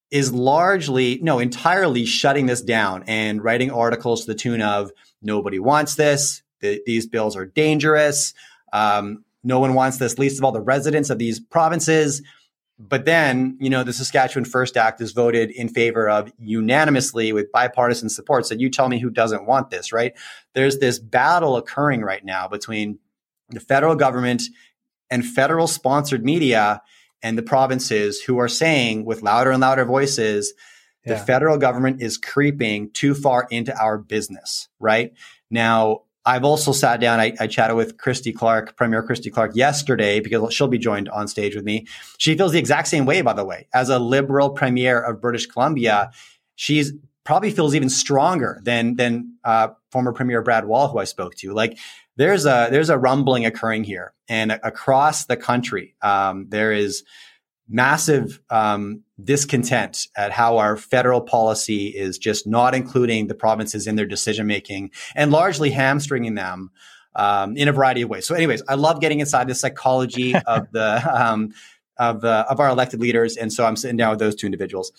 is 0.09 0.31
largely, 0.31 1.19
no, 1.21 1.39
entirely 1.39 2.05
shutting 2.05 2.45
this 2.45 2.61
down 2.61 3.03
and 3.07 3.43
writing 3.43 3.71
articles 3.71 4.21
to 4.21 4.27
the 4.27 4.35
tune 4.35 4.61
of 4.61 4.91
nobody 5.21 5.59
wants 5.59 5.95
this 5.95 6.41
the, 6.61 6.81
these 6.85 7.07
bills 7.07 7.35
are 7.35 7.45
dangerous. 7.45 8.33
Um, 8.73 9.23
no 9.43 9.59
one 9.59 9.73
wants 9.73 9.97
this, 9.97 10.17
least 10.17 10.39
of 10.39 10.45
all 10.45 10.51
the 10.51 10.61
residents 10.61 11.09
of 11.09 11.17
these 11.17 11.39
provinces. 11.39 12.21
But 12.79 13.05
then, 13.05 13.57
you 13.59 13.69
know, 13.69 13.83
the 13.83 13.93
Saskatchewan 13.93 14.45
First 14.45 14.75
Act 14.75 15.01
is 15.01 15.11
voted 15.11 15.51
in 15.51 15.69
favor 15.69 16.09
of 16.09 16.31
unanimously 16.39 17.31
with 17.31 17.51
bipartisan 17.51 18.09
support. 18.09 18.45
So 18.47 18.55
you 18.55 18.69
tell 18.69 18.89
me 18.89 18.99
who 18.99 19.09
doesn't 19.11 19.45
want 19.45 19.69
this, 19.69 19.91
right? 19.91 20.13
There's 20.53 20.79
this 20.79 20.97
battle 20.97 21.57
occurring 21.57 22.01
right 22.01 22.25
now 22.25 22.47
between 22.47 22.97
the 23.49 23.59
federal 23.59 23.95
government 23.95 24.43
and 25.11 25.25
federal 25.25 25.67
sponsored 25.67 26.23
media 26.23 26.81
and 27.21 27.37
the 27.37 27.43
provinces 27.43 28.21
who 28.21 28.39
are 28.39 28.47
saying 28.47 29.05
with 29.05 29.21
louder 29.21 29.51
and 29.51 29.61
louder 29.61 29.85
voices, 29.85 30.53
yeah. 31.05 31.13
the 31.13 31.19
federal 31.19 31.57
government 31.57 32.01
is 32.01 32.17
creeping 32.17 32.89
too 32.91 33.13
far 33.13 33.47
into 33.51 33.77
our 33.79 33.97
business, 33.97 34.69
right? 34.79 35.13
Now, 35.51 36.03
I've 36.25 36.43
also 36.43 36.71
sat 36.71 36.99
down. 36.99 37.19
I, 37.19 37.33
I, 37.39 37.47
chatted 37.47 37.75
with 37.75 37.97
Christy 37.97 38.31
Clark, 38.31 38.77
Premier 38.77 39.01
Christy 39.01 39.31
Clark, 39.31 39.55
yesterday 39.55 40.19
because 40.19 40.53
she'll 40.53 40.67
be 40.67 40.77
joined 40.77 41.09
on 41.09 41.27
stage 41.27 41.55
with 41.55 41.65
me. 41.65 41.87
She 42.17 42.37
feels 42.37 42.51
the 42.51 42.59
exact 42.59 42.87
same 42.87 43.05
way, 43.05 43.21
by 43.21 43.33
the 43.33 43.45
way, 43.45 43.67
as 43.73 43.89
a 43.89 43.97
liberal 43.97 44.51
premier 44.51 44.99
of 44.99 45.19
British 45.19 45.47
Columbia. 45.47 46.11
She's 46.55 46.93
probably 47.23 47.51
feels 47.51 47.75
even 47.75 47.89
stronger 47.89 48.59
than 48.63 48.95
than 48.95 49.35
uh, 49.43 49.69
former 49.91 50.13
Premier 50.13 50.41
Brad 50.41 50.65
Wall, 50.65 50.87
who 50.89 50.99
I 50.99 51.05
spoke 51.05 51.35
to. 51.35 51.53
Like 51.53 51.77
there's 52.17 52.45
a 52.45 52.67
there's 52.69 52.89
a 52.89 52.97
rumbling 52.97 53.45
occurring 53.45 53.83
here, 53.83 54.13
and 54.29 54.51
across 54.51 55.25
the 55.25 55.37
country, 55.37 55.95
um, 56.01 56.47
there 56.49 56.71
is 56.71 57.03
massive 57.71 58.41
um, 58.49 59.03
discontent 59.23 60.07
at 60.15 60.31
how 60.31 60.57
our 60.57 60.75
federal 60.75 61.21
policy 61.21 61.87
is 61.87 62.17
just 62.17 62.45
not 62.45 62.75
including 62.75 63.27
the 63.27 63.35
provinces 63.35 63.87
in 63.87 63.95
their 63.95 64.05
decision 64.05 64.45
making 64.45 64.91
and 65.15 65.31
largely 65.31 65.71
hamstringing 65.71 66.35
them 66.35 66.71
um, 67.15 67.57
in 67.57 67.67
a 67.67 67.71
variety 67.71 68.01
of 68.01 68.09
ways. 68.09 68.25
So, 68.27 68.35
anyways, 68.35 68.61
I 68.67 68.75
love 68.75 69.01
getting 69.01 69.19
inside 69.19 69.47
the 69.47 69.55
psychology 69.55 70.35
of 70.47 70.71
the 70.71 71.01
um, 71.11 71.53
of 71.97 72.21
the 72.21 72.45
of 72.49 72.59
our 72.59 72.69
elected 72.69 72.99
leaders, 72.99 73.37
and 73.37 73.51
so 73.51 73.65
I'm 73.65 73.75
sitting 73.75 73.97
down 73.97 74.11
with 74.11 74.19
those 74.19 74.35
two 74.35 74.47
individuals. 74.47 74.91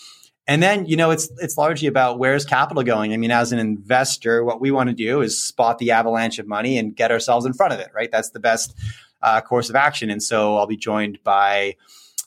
And 0.48 0.60
then, 0.60 0.86
you 0.86 0.96
know, 0.96 1.12
it's 1.12 1.30
it's 1.38 1.56
largely 1.56 1.86
about 1.86 2.18
where's 2.18 2.44
capital 2.44 2.82
going. 2.82 3.12
I 3.12 3.16
mean, 3.16 3.30
as 3.30 3.52
an 3.52 3.58
investor, 3.58 4.44
what 4.44 4.60
we 4.60 4.70
want 4.70 4.88
to 4.90 4.94
do 4.94 5.20
is 5.20 5.40
spot 5.40 5.78
the 5.78 5.92
avalanche 5.92 6.38
of 6.38 6.48
money 6.48 6.78
and 6.78 6.96
get 6.96 7.12
ourselves 7.12 7.46
in 7.46 7.52
front 7.52 7.72
of 7.72 7.80
it. 7.80 7.90
Right, 7.94 8.10
that's 8.10 8.30
the 8.30 8.40
best 8.40 8.76
uh, 9.22 9.40
course 9.40 9.70
of 9.70 9.76
action. 9.76 10.10
And 10.10 10.22
so, 10.22 10.56
I'll 10.56 10.66
be 10.66 10.76
joined 10.76 11.22
by 11.22 11.76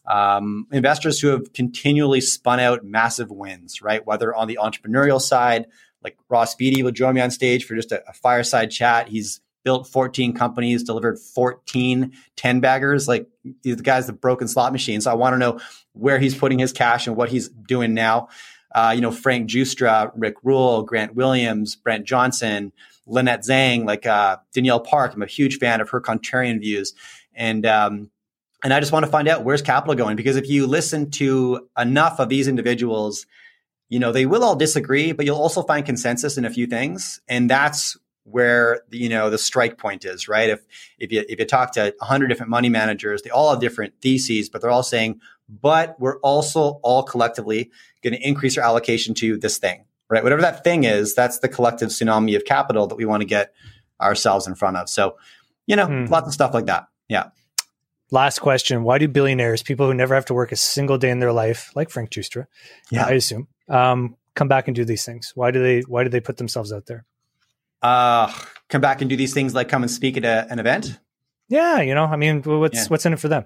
um, 0.08 0.68
investors 0.72 1.20
who 1.20 1.30
have 1.30 1.54
continually 1.54 2.22
spun 2.22 2.60
out 2.60 2.84
massive 2.84 3.32
wins, 3.32 3.82
right? 3.82 4.06
Whether 4.06 4.34
on 4.34 4.48
the 4.48 4.60
entrepreneurial 4.62 5.22
side, 5.22 5.68
like 6.04 6.18
Ross 6.30 6.56
Beaty 6.56 6.84
will 6.84 6.92
join 6.92 7.16
me 7.16 7.22
on 7.22 7.32
stage 7.32 7.66
for 7.66 7.76
just 7.76 7.92
a, 7.92 8.08
a 8.08 8.14
fireside 8.14 8.70
chat. 8.72 9.08
He's 9.08 9.42
built 9.64 9.88
14 9.88 10.34
companies, 10.34 10.84
delivered 10.84 11.20
14 11.20 12.14
10 12.36 12.60
baggers. 12.60 13.08
Like 13.08 13.28
the 13.64 13.76
guy's 13.76 14.08
the 14.08 14.14
broken 14.14 14.48
slot 14.48 14.72
machine. 14.72 15.02
So 15.02 15.12
I 15.12 15.16
want 15.16 15.34
to 15.34 15.40
know 15.40 15.60
where 15.94 16.20
he's 16.20 16.38
putting 16.38 16.60
his 16.60 16.72
cash 16.72 17.08
and 17.08 17.16
what 17.16 17.30
he's 17.30 17.50
doing 17.50 17.94
now. 17.94 18.30
Uh, 18.74 18.92
you 18.94 19.02
know, 19.02 19.12
Frank 19.12 19.50
Giustra, 19.50 20.12
Rick 20.16 20.36
Rule, 20.44 20.84
Grant 20.84 21.16
Williams, 21.16 21.76
Brent 21.76 22.06
Johnson, 22.06 22.72
Lynette 23.08 23.44
Zang, 23.44 23.86
like 23.86 24.06
uh, 24.06 24.38
Danielle 24.54 24.82
Park. 24.82 25.14
I'm 25.16 25.24
a 25.24 25.28
huge 25.28 25.58
fan 25.58 25.82
of 25.82 25.90
her 25.90 26.02
contrarian 26.02 26.60
views. 26.60 26.94
And, 27.34 27.66
um, 27.66 28.12
and 28.66 28.74
I 28.74 28.80
just 28.80 28.92
want 28.92 29.06
to 29.06 29.12
find 29.12 29.28
out 29.28 29.44
where's 29.44 29.62
capital 29.62 29.94
going 29.94 30.16
because 30.16 30.38
if 30.38 30.50
you 30.50 30.66
listen 30.66 31.12
to 31.12 31.70
enough 31.78 32.20
of 32.20 32.30
these 32.30 32.48
individuals, 32.48 33.28
you 33.90 34.00
know, 34.00 34.12
they 34.12 34.26
will 34.26 34.44
all 34.44 34.56
disagree, 34.56 35.12
but 35.12 35.24
you'll 35.24 35.38
also 35.38 35.62
find 35.62 35.86
consensus 35.86 36.36
in 36.36 36.46
a 36.46 36.50
few 36.50 36.66
things. 36.66 37.22
And 37.28 37.48
that's 37.48 37.96
where 38.24 38.82
you 38.90 39.08
know 39.08 39.30
the 39.30 39.38
strike 39.38 39.78
point 39.78 40.04
is, 40.04 40.28
right? 40.28 40.50
If 40.50 40.62
if 40.98 41.12
you 41.12 41.24
if 41.30 41.38
you 41.38 41.46
talk 41.46 41.74
to 41.74 41.94
100 42.00 42.26
different 42.26 42.50
money 42.50 42.70
managers, 42.70 43.22
they 43.22 43.30
all 43.30 43.52
have 43.52 43.60
different 43.60 43.94
theses, 44.02 44.50
but 44.50 44.64
they're 44.64 44.72
all 44.72 44.82
saying, 44.82 45.22
but 45.48 45.96
we're 46.00 46.18
also 46.22 46.80
all 46.82 47.04
collectively 47.04 47.70
going 48.02 48.14
to 48.14 48.28
increase 48.28 48.58
our 48.58 48.64
allocation 48.64 49.14
to 49.14 49.38
this 49.38 49.60
thing, 49.60 49.86
right? 50.10 50.24
Whatever 50.24 50.42
that 50.42 50.64
thing 50.64 50.86
is, 50.86 51.14
that's 51.14 51.38
the 51.38 51.50
collective 51.50 51.90
tsunami 51.90 52.36
of 52.36 52.46
capital 52.46 52.88
that 52.88 52.96
we 52.96 53.06
want 53.06 53.22
to 53.22 53.28
get 53.28 53.54
ourselves 54.02 54.48
in 54.48 54.56
front 54.56 54.78
of. 54.78 54.90
So, 54.90 55.18
you 55.68 55.76
know, 55.76 55.86
hmm. 55.86 56.06
lots 56.06 56.26
of 56.26 56.34
stuff 56.34 56.56
like 56.56 56.66
that. 56.66 56.88
Yeah. 57.08 57.26
Last 58.12 58.40
question: 58.40 58.84
Why 58.84 58.98
do 58.98 59.08
billionaires, 59.08 59.64
people 59.64 59.88
who 59.88 59.94
never 59.94 60.16
have 60.16 60.26
to 60.26 60.34
work 60.34 60.52
a 60.52 60.56
single 60.56 60.98
day 60.98 61.10
in 61.10 61.20
their 61.20 61.34
life, 61.34 61.72
like 61.76 61.90
Frank 61.90 62.12
Giustra, 62.12 62.48
yeah. 62.92 63.06
I 63.06 63.12
assume, 63.12 63.48
um, 63.68 64.16
come 64.36 64.48
back 64.48 64.68
and 64.68 64.76
do 64.76 64.86
these 64.86 65.06
things? 65.06 65.32
Why 65.36 65.52
do 65.52 65.62
they? 65.62 65.82
Why 65.82 66.04
do 66.04 66.10
they 66.10 66.20
put 66.20 66.38
themselves 66.38 66.72
out 66.72 66.86
there? 66.86 67.06
Uh, 67.82 68.32
come 68.70 68.82
back 68.82 69.02
and 69.02 69.10
do 69.10 69.16
these 69.16 69.34
things 69.34 69.54
like 69.54 69.70
come 69.70 69.84
and 69.84 69.92
speak 69.92 70.18
at 70.18 70.26
a, 70.26 70.48
an 70.52 70.60
event. 70.60 71.00
Yeah, 71.48 71.82
you 71.82 71.94
know, 71.94 72.06
I 72.06 72.16
mean, 72.16 72.42
what's 72.44 72.76
yeah. 72.78 72.86
what's 72.88 73.06
in 73.06 73.14
it 73.14 73.20
for 73.20 73.28
them? 73.28 73.46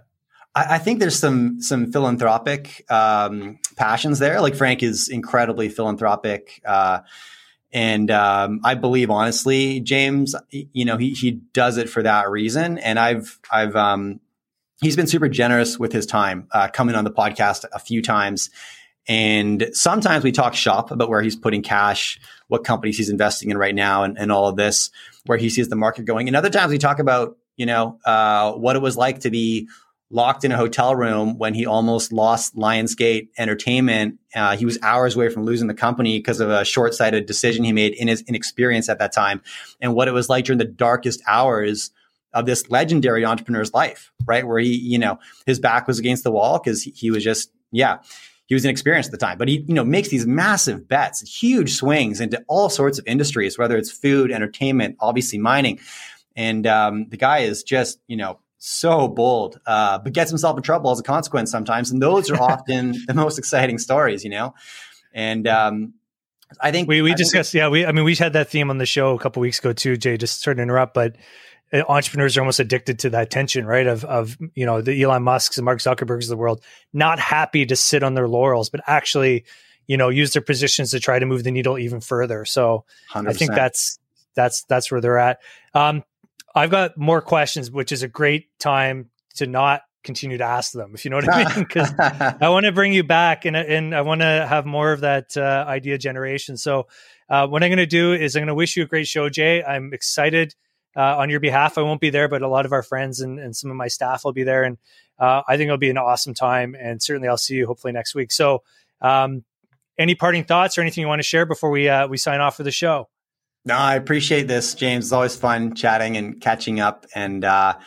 I, 0.56 0.76
I 0.76 0.78
think 0.78 1.00
there's 1.00 1.18
some 1.18 1.62
some 1.62 1.92
philanthropic 1.92 2.86
um, 2.90 3.60
passions 3.76 4.20
there. 4.20 4.42
Like 4.42 4.56
Frank 4.56 4.84
is 4.84 5.10
incredibly 5.10 5.70
philanthropic. 5.70 6.62
Uh, 6.66 7.00
and 7.72 8.10
um, 8.10 8.62
I 8.64 8.74
believe 8.74 9.12
honestly, 9.12 9.80
James, 9.80 10.36
you 10.52 10.86
know, 10.86 10.98
he 10.98 11.12
he 11.12 11.32
does 11.54 11.78
it 11.78 11.90
for 11.90 12.02
that 12.04 12.30
reason. 12.30 12.78
And 12.78 12.98
I've 12.98 13.40
I've 13.52 13.76
um, 13.76 14.20
he's 14.82 14.96
been 14.96 15.08
super 15.08 15.30
generous 15.30 15.78
with 15.78 15.92
his 15.92 16.06
time, 16.06 16.48
uh, 16.52 16.68
coming 16.68 16.96
on 16.96 17.04
the 17.04 17.12
podcast 17.12 17.66
a 17.74 17.80
few 17.80 18.02
times 18.02 18.50
and 19.10 19.72
sometimes 19.74 20.24
we 20.24 20.32
talk 20.32 20.54
shop 20.54 20.92
about 20.92 21.10
where 21.10 21.24
he's 21.24 21.36
putting 21.36 21.64
cash, 21.64 22.20
what 22.48 22.64
companies 22.64 22.96
he's 22.96 23.10
investing 23.10 23.50
in 23.50 23.58
right 23.58 23.74
now, 23.74 24.04
and, 24.04 24.20
and 24.20 24.32
all 24.32 24.48
of 24.48 24.56
this, 24.56 24.92
where 25.26 25.40
he 25.40 25.50
sees 25.50 25.68
the 25.68 25.76
market 25.76 26.06
going. 26.06 26.28
And 26.28 26.38
other 26.38 26.52
times 26.52 26.72
we 26.72 26.78
talk 26.78 27.00
about, 27.00 27.36
you 27.58 27.66
know, 27.66 27.98
uh, 28.06 28.54
what 28.54 28.76
it 28.76 28.84
was 28.84 28.96
like 28.96 29.22
to 29.22 29.32
be 29.32 29.68
locked 30.12 30.44
in 30.44 30.52
a 30.52 30.58
hotel 30.58 30.96
room 30.96 31.40
when 31.40 31.56
he 31.56 31.66
almost 31.66 32.14
lost 32.14 32.56
Lionsgate 32.56 33.30
Entertainment. 33.40 34.20
Uh, 34.36 34.56
he 34.56 34.66
was 34.66 34.78
hours 34.84 35.16
away 35.16 35.30
from 35.30 35.44
losing 35.44 35.68
the 35.68 35.74
company 35.74 36.20
because 36.20 36.40
of 36.40 36.52
a 36.52 36.64
short 36.64 36.94
sighted 36.94 37.26
decision 37.26 37.64
he 37.64 37.74
made 37.74 37.94
in 37.94 38.08
his 38.08 38.22
inexperience 38.22 38.90
at 38.90 39.00
that 39.00 39.12
time, 39.12 39.42
and 39.82 39.96
what 39.96 40.08
it 40.08 40.12
was 40.12 40.30
like 40.30 40.46
during 40.46 40.60
the 40.60 40.66
darkest 40.66 41.20
hours 41.26 41.90
of 42.34 42.46
this 42.46 42.70
legendary 42.70 43.26
entrepreneur's 43.26 43.74
life, 43.74 44.12
right? 44.26 44.46
Where 44.48 44.60
he, 44.60 44.76
you 44.78 45.00
know, 45.00 45.20
his 45.46 45.60
back 45.60 45.88
was 45.88 46.00
against 46.00 46.24
the 46.24 46.32
wall 46.32 46.60
because 46.60 46.84
he, 46.84 46.92
he 46.92 47.12
was 47.12 47.24
just, 47.24 47.52
yeah 47.72 48.00
he 48.50 48.56
was 48.56 48.66
inexperienced 48.66 49.10
at 49.10 49.12
the 49.12 49.24
time, 49.24 49.38
but 49.38 49.48
he, 49.48 49.64
you 49.68 49.76
know, 49.76 49.86
makes 49.86 50.10
these 50.10 50.26
massive 50.26 50.88
bets, 50.88 51.22
huge 51.22 51.76
swings 51.76 52.20
into 52.20 52.44
all 52.48 52.68
sorts 52.68 52.98
of 52.98 53.06
industries, 53.06 53.60
whether 53.60 53.78
it's 53.78 53.92
food, 53.92 54.32
entertainment, 54.32 54.98
obviously 55.00 55.38
mining. 55.38 55.80
And 56.36 56.66
um, 56.66 57.08
the 57.10 57.18
guy 57.18 57.40
is 57.40 57.62
just, 57.62 58.00
you 58.08 58.18
know, 58.18 58.40
so 58.58 59.08
bold, 59.08 59.60
uh, 59.68 60.00
but 60.00 60.14
gets 60.14 60.32
himself 60.32 60.58
in 60.58 60.64
trouble 60.64 60.90
as 60.90 61.00
a 61.00 61.04
consequence 61.04 61.52
sometimes. 61.52 61.92
And 61.92 62.02
those 62.02 62.32
are 62.32 62.42
often 62.42 62.96
the 63.06 63.14
most 63.14 63.38
exciting 63.38 63.78
stories, 63.78 64.24
you 64.24 64.32
know? 64.32 64.56
And 65.14 65.48
um, 65.48 65.94
I 66.60 66.72
think 66.72 66.90
we, 66.90 67.04
we 67.04 67.12
I 67.12 67.16
discussed, 67.16 67.52
think, 67.52 67.60
yeah, 67.60 67.70
we, 67.70 67.86
I 67.86 67.92
mean, 67.92 68.04
we 68.04 68.16
had 68.16 68.34
that 68.34 68.50
theme 68.50 68.72
on 68.72 68.80
the 68.80 68.86
show 68.88 69.14
a 69.14 69.20
couple 69.20 69.42
weeks 69.42 69.60
ago 69.60 69.74
too, 69.74 69.96
Jay, 69.96 70.18
just 70.18 70.40
starting 70.40 70.58
to 70.58 70.64
interrupt, 70.64 70.96
but 70.96 71.18
entrepreneurs 71.74 72.36
are 72.38 72.42
almost 72.42 72.60
addicted 72.60 73.00
to 73.00 73.10
that 73.12 73.30
tension, 73.30 73.66
right? 73.66 73.88
Of 73.88 74.04
of 74.06 74.38
you 74.56 74.66
know 74.66 74.82
the 74.82 75.02
Elon 75.02 75.24
Musk's 75.24 75.58
and 75.58 75.66
Mark 75.66 75.80
Zuckerberg's 75.80 76.26
of 76.26 76.30
the 76.30 76.38
world, 76.38 76.64
not 76.94 77.20
happy 77.20 77.66
to 77.66 77.76
sit 77.76 78.04
on 78.04 78.14
their 78.14 78.28
laurels, 78.28 78.70
but 78.70 78.82
actually, 78.88 79.46
you 79.88 79.98
know, 79.98 80.10
use 80.10 80.34
their 80.34 80.42
positions 80.42 80.92
to 80.92 81.00
try 81.00 81.20
to 81.20 81.26
move 81.26 81.44
the 81.44 81.52
needle 81.52 81.78
even 81.78 82.02
further. 82.02 82.46
So 82.46 82.86
100%. 83.12 83.30
I 83.30 83.34
think 83.34 83.52
that's 83.52 84.00
that's 84.36 84.64
that's 84.64 84.92
where 84.92 85.02
they're 85.02 85.20
at. 85.20 85.40
Um, 85.74 86.04
I've 86.56 86.72
got 86.72 86.98
more 86.98 87.22
questions, 87.22 87.70
which 87.72 87.92
is 87.92 88.04
a 88.04 88.08
great 88.08 88.48
time 88.60 89.10
to 89.36 89.46
not 89.46 89.82
continue 90.04 90.38
to 90.38 90.44
ask 90.44 90.72
them, 90.72 90.94
if 90.96 91.04
you 91.04 91.12
know 91.12 91.18
what 91.18 91.32
I 91.32 91.44
mean, 91.44 91.60
because 91.68 91.94
I 92.00 92.50
want 92.50 92.66
to 92.66 92.72
bring 92.72 92.94
you 92.94 93.04
back 93.04 93.46
and 93.46 93.56
and 93.56 93.94
I 93.94 94.02
want 94.02 94.22
to 94.22 94.46
have 94.48 94.66
more 94.66 94.92
of 94.92 95.02
that 95.02 95.38
uh, 95.38 95.66
idea 95.68 95.98
generation. 95.98 96.58
So 96.58 96.88
uh, 97.30 97.48
what 97.48 97.64
I'm 97.64 97.70
going 97.70 97.78
to 97.78 97.86
do 97.86 98.14
is 98.14 98.36
I'm 98.36 98.42
going 98.42 98.48
to 98.48 98.56
wish 98.56 98.76
you 98.76 98.84
a 98.84 98.88
great 98.88 99.08
show, 99.08 99.30
Jay. 99.30 99.64
I'm 99.64 99.94
excited 99.94 100.56
uh, 101.00 101.16
on 101.18 101.30
your 101.30 101.40
behalf. 101.40 101.78
I 101.78 101.82
won't 101.82 102.02
be 102.02 102.10
there, 102.10 102.28
but 102.28 102.42
a 102.42 102.48
lot 102.50 102.66
of 102.66 102.74
our 102.74 102.84
friends 102.84 103.22
and, 103.22 103.40
and 103.40 103.56
some 103.56 103.72
of 103.72 103.78
my 103.78 103.88
staff 103.88 104.26
will 104.26 104.34
be 104.34 104.44
there. 104.44 104.64
And 104.64 104.78
uh, 105.18 105.44
I 105.48 105.56
think 105.56 105.68
it'll 105.68 105.78
be 105.78 105.90
an 105.90 105.98
awesome 105.98 106.34
time. 106.34 106.76
And 106.78 107.02
certainly 107.02 107.30
I'll 107.30 107.38
see 107.38 107.56
you 107.56 107.68
hopefully 107.68 107.94
next 107.94 108.14
week. 108.14 108.34
So, 108.34 108.64
um, 109.00 109.46
any 109.98 110.16
parting 110.16 110.44
thoughts 110.44 110.78
or 110.78 110.82
anything 110.82 111.02
you 111.02 111.08
want 111.08 111.20
to 111.20 111.28
share 111.28 111.46
before 111.46 111.70
we 111.70 111.88
uh, 111.88 112.08
we 112.08 112.18
sign 112.18 112.42
off 112.42 112.58
for 112.58 112.64
the 112.64 112.72
show? 112.72 113.10
No, 113.66 113.76
I 113.76 113.96
appreciate 113.96 114.48
this, 114.48 114.74
James. 114.74 115.06
It's 115.06 115.12
always 115.12 115.36
fun 115.36 115.76
chatting 115.76 116.16
and 116.16 116.40
catching 116.40 116.80
up 116.80 117.06
and 117.16 117.44
uh, 117.44 117.78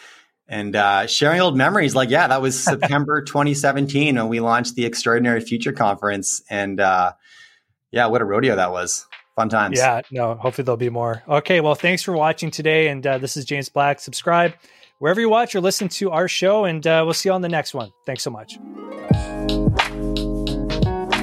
and 0.47 0.77
uh, 0.77 1.07
sharing 1.07 1.41
old 1.41 1.57
memories. 1.57 1.95
Like, 1.95 2.11
yeah, 2.11 2.29
that 2.29 2.43
was 2.43 2.63
September 2.65 3.23
2017 3.23 4.17
when 4.17 4.29
we 4.29 4.41
launched 4.41 4.75
the 4.75 4.85
Extraordinary 4.85 5.41
Future 5.41 5.73
Conference, 5.73 6.43
and 6.51 6.81
uh, 6.81 7.13
yeah, 7.91 8.07
what 8.07 8.21
a 8.21 8.27
rodeo 8.27 8.57
that 8.57 8.73
was 8.73 9.07
fun 9.37 9.49
times. 9.49 9.79
Yeah, 9.79 10.03
no, 10.11 10.35
hopefully 10.35 10.65
there'll 10.65 10.77
be 10.77 10.91
more. 10.91 11.23
Okay, 11.29 11.61
well, 11.61 11.75
thanks 11.75 12.03
for 12.03 12.13
watching 12.13 12.51
today. 12.51 12.89
And 12.89 13.07
uh, 13.07 13.19
this 13.19 13.37
is 13.37 13.45
James 13.45 13.69
Black. 13.69 14.01
Subscribe 14.01 14.55
wherever 14.99 15.21
you 15.21 15.29
watch 15.29 15.55
or 15.55 15.61
listen 15.61 15.89
to 15.89 16.11
our 16.11 16.29
show, 16.29 16.65
and 16.65 16.87
uh, 16.87 17.03
we'll 17.05 17.15
see 17.15 17.29
you 17.29 17.33
on 17.33 17.43
the 17.43 17.49
next 17.49 17.75
one. 17.75 17.91
Thanks 18.07 18.23
so 18.23 18.31
much. 18.31 18.59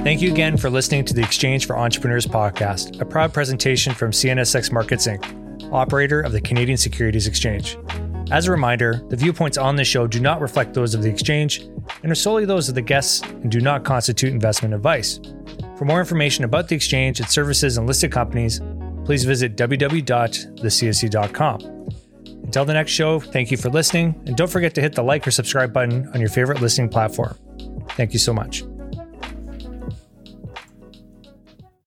Thank 0.04 0.22
you 0.22 0.32
again 0.32 0.58
for 0.58 0.70
listening 0.70 1.06
to 1.06 1.14
the 1.14 1.22
Exchange 1.22 1.66
for 1.66 1.78
Entrepreneurs 1.78 2.26
podcast, 2.26 3.00
a 3.02 3.06
proud 3.06 3.34
presentation 3.34 3.94
from 3.94 4.12
CNSX 4.12 4.72
Markets 4.72 5.08
Inc., 5.08 5.72
operator 5.72 6.22
of 6.22 6.32
the 6.32 6.42
Canadian 6.42 6.78
Securities 6.78 7.28
Exchange. 7.28 7.78
As 8.32 8.48
a 8.48 8.52
reminder, 8.52 9.02
the 9.10 9.16
viewpoints 9.16 9.58
on 9.58 9.76
this 9.76 9.88
show 9.88 10.06
do 10.06 10.20
not 10.20 10.40
reflect 10.40 10.76
those 10.76 10.94
of 10.94 11.02
the 11.02 11.10
exchange 11.10 11.62
and 12.04 12.12
are 12.12 12.16
solely 12.16 12.46
those 12.46 12.70
of 12.70 12.76
the 12.76 12.82
guests 12.82 13.22
and 13.22 13.52
do 13.52 13.60
not 13.60 13.84
constitute 13.84 14.32
investment 14.32 14.76
advice. 14.76 15.20
For 15.78 15.86
more 15.86 16.00
information 16.00 16.44
about 16.44 16.68
the 16.68 16.76
exchange, 16.76 17.20
its 17.20 17.34
services, 17.34 17.78
and 17.78 17.88
listed 17.88 18.12
companies, 18.12 18.62
please 19.04 19.24
visit 19.24 19.56
www.thecse.com. 19.56 21.62
Until 22.44 22.66
the 22.66 22.74
next 22.74 22.92
show, 22.92 23.20
thank 23.20 23.50
you 23.52 23.58
for 23.58 23.70
listening, 23.70 24.20
and 24.26 24.36
don't 24.36 24.50
forget 24.50 24.74
to 24.76 24.82
hit 24.82 24.94
the 24.94 25.04
like 25.04 25.28
or 25.28 25.32
subscribe 25.32 25.74
button 25.74 26.08
on 26.14 26.20
your 26.20 26.30
favorite 26.30 26.62
listening 26.62 26.90
platform. 26.90 27.36
Thank 27.92 28.14
you 28.14 28.20
so 28.20 28.34
much. 28.34 28.64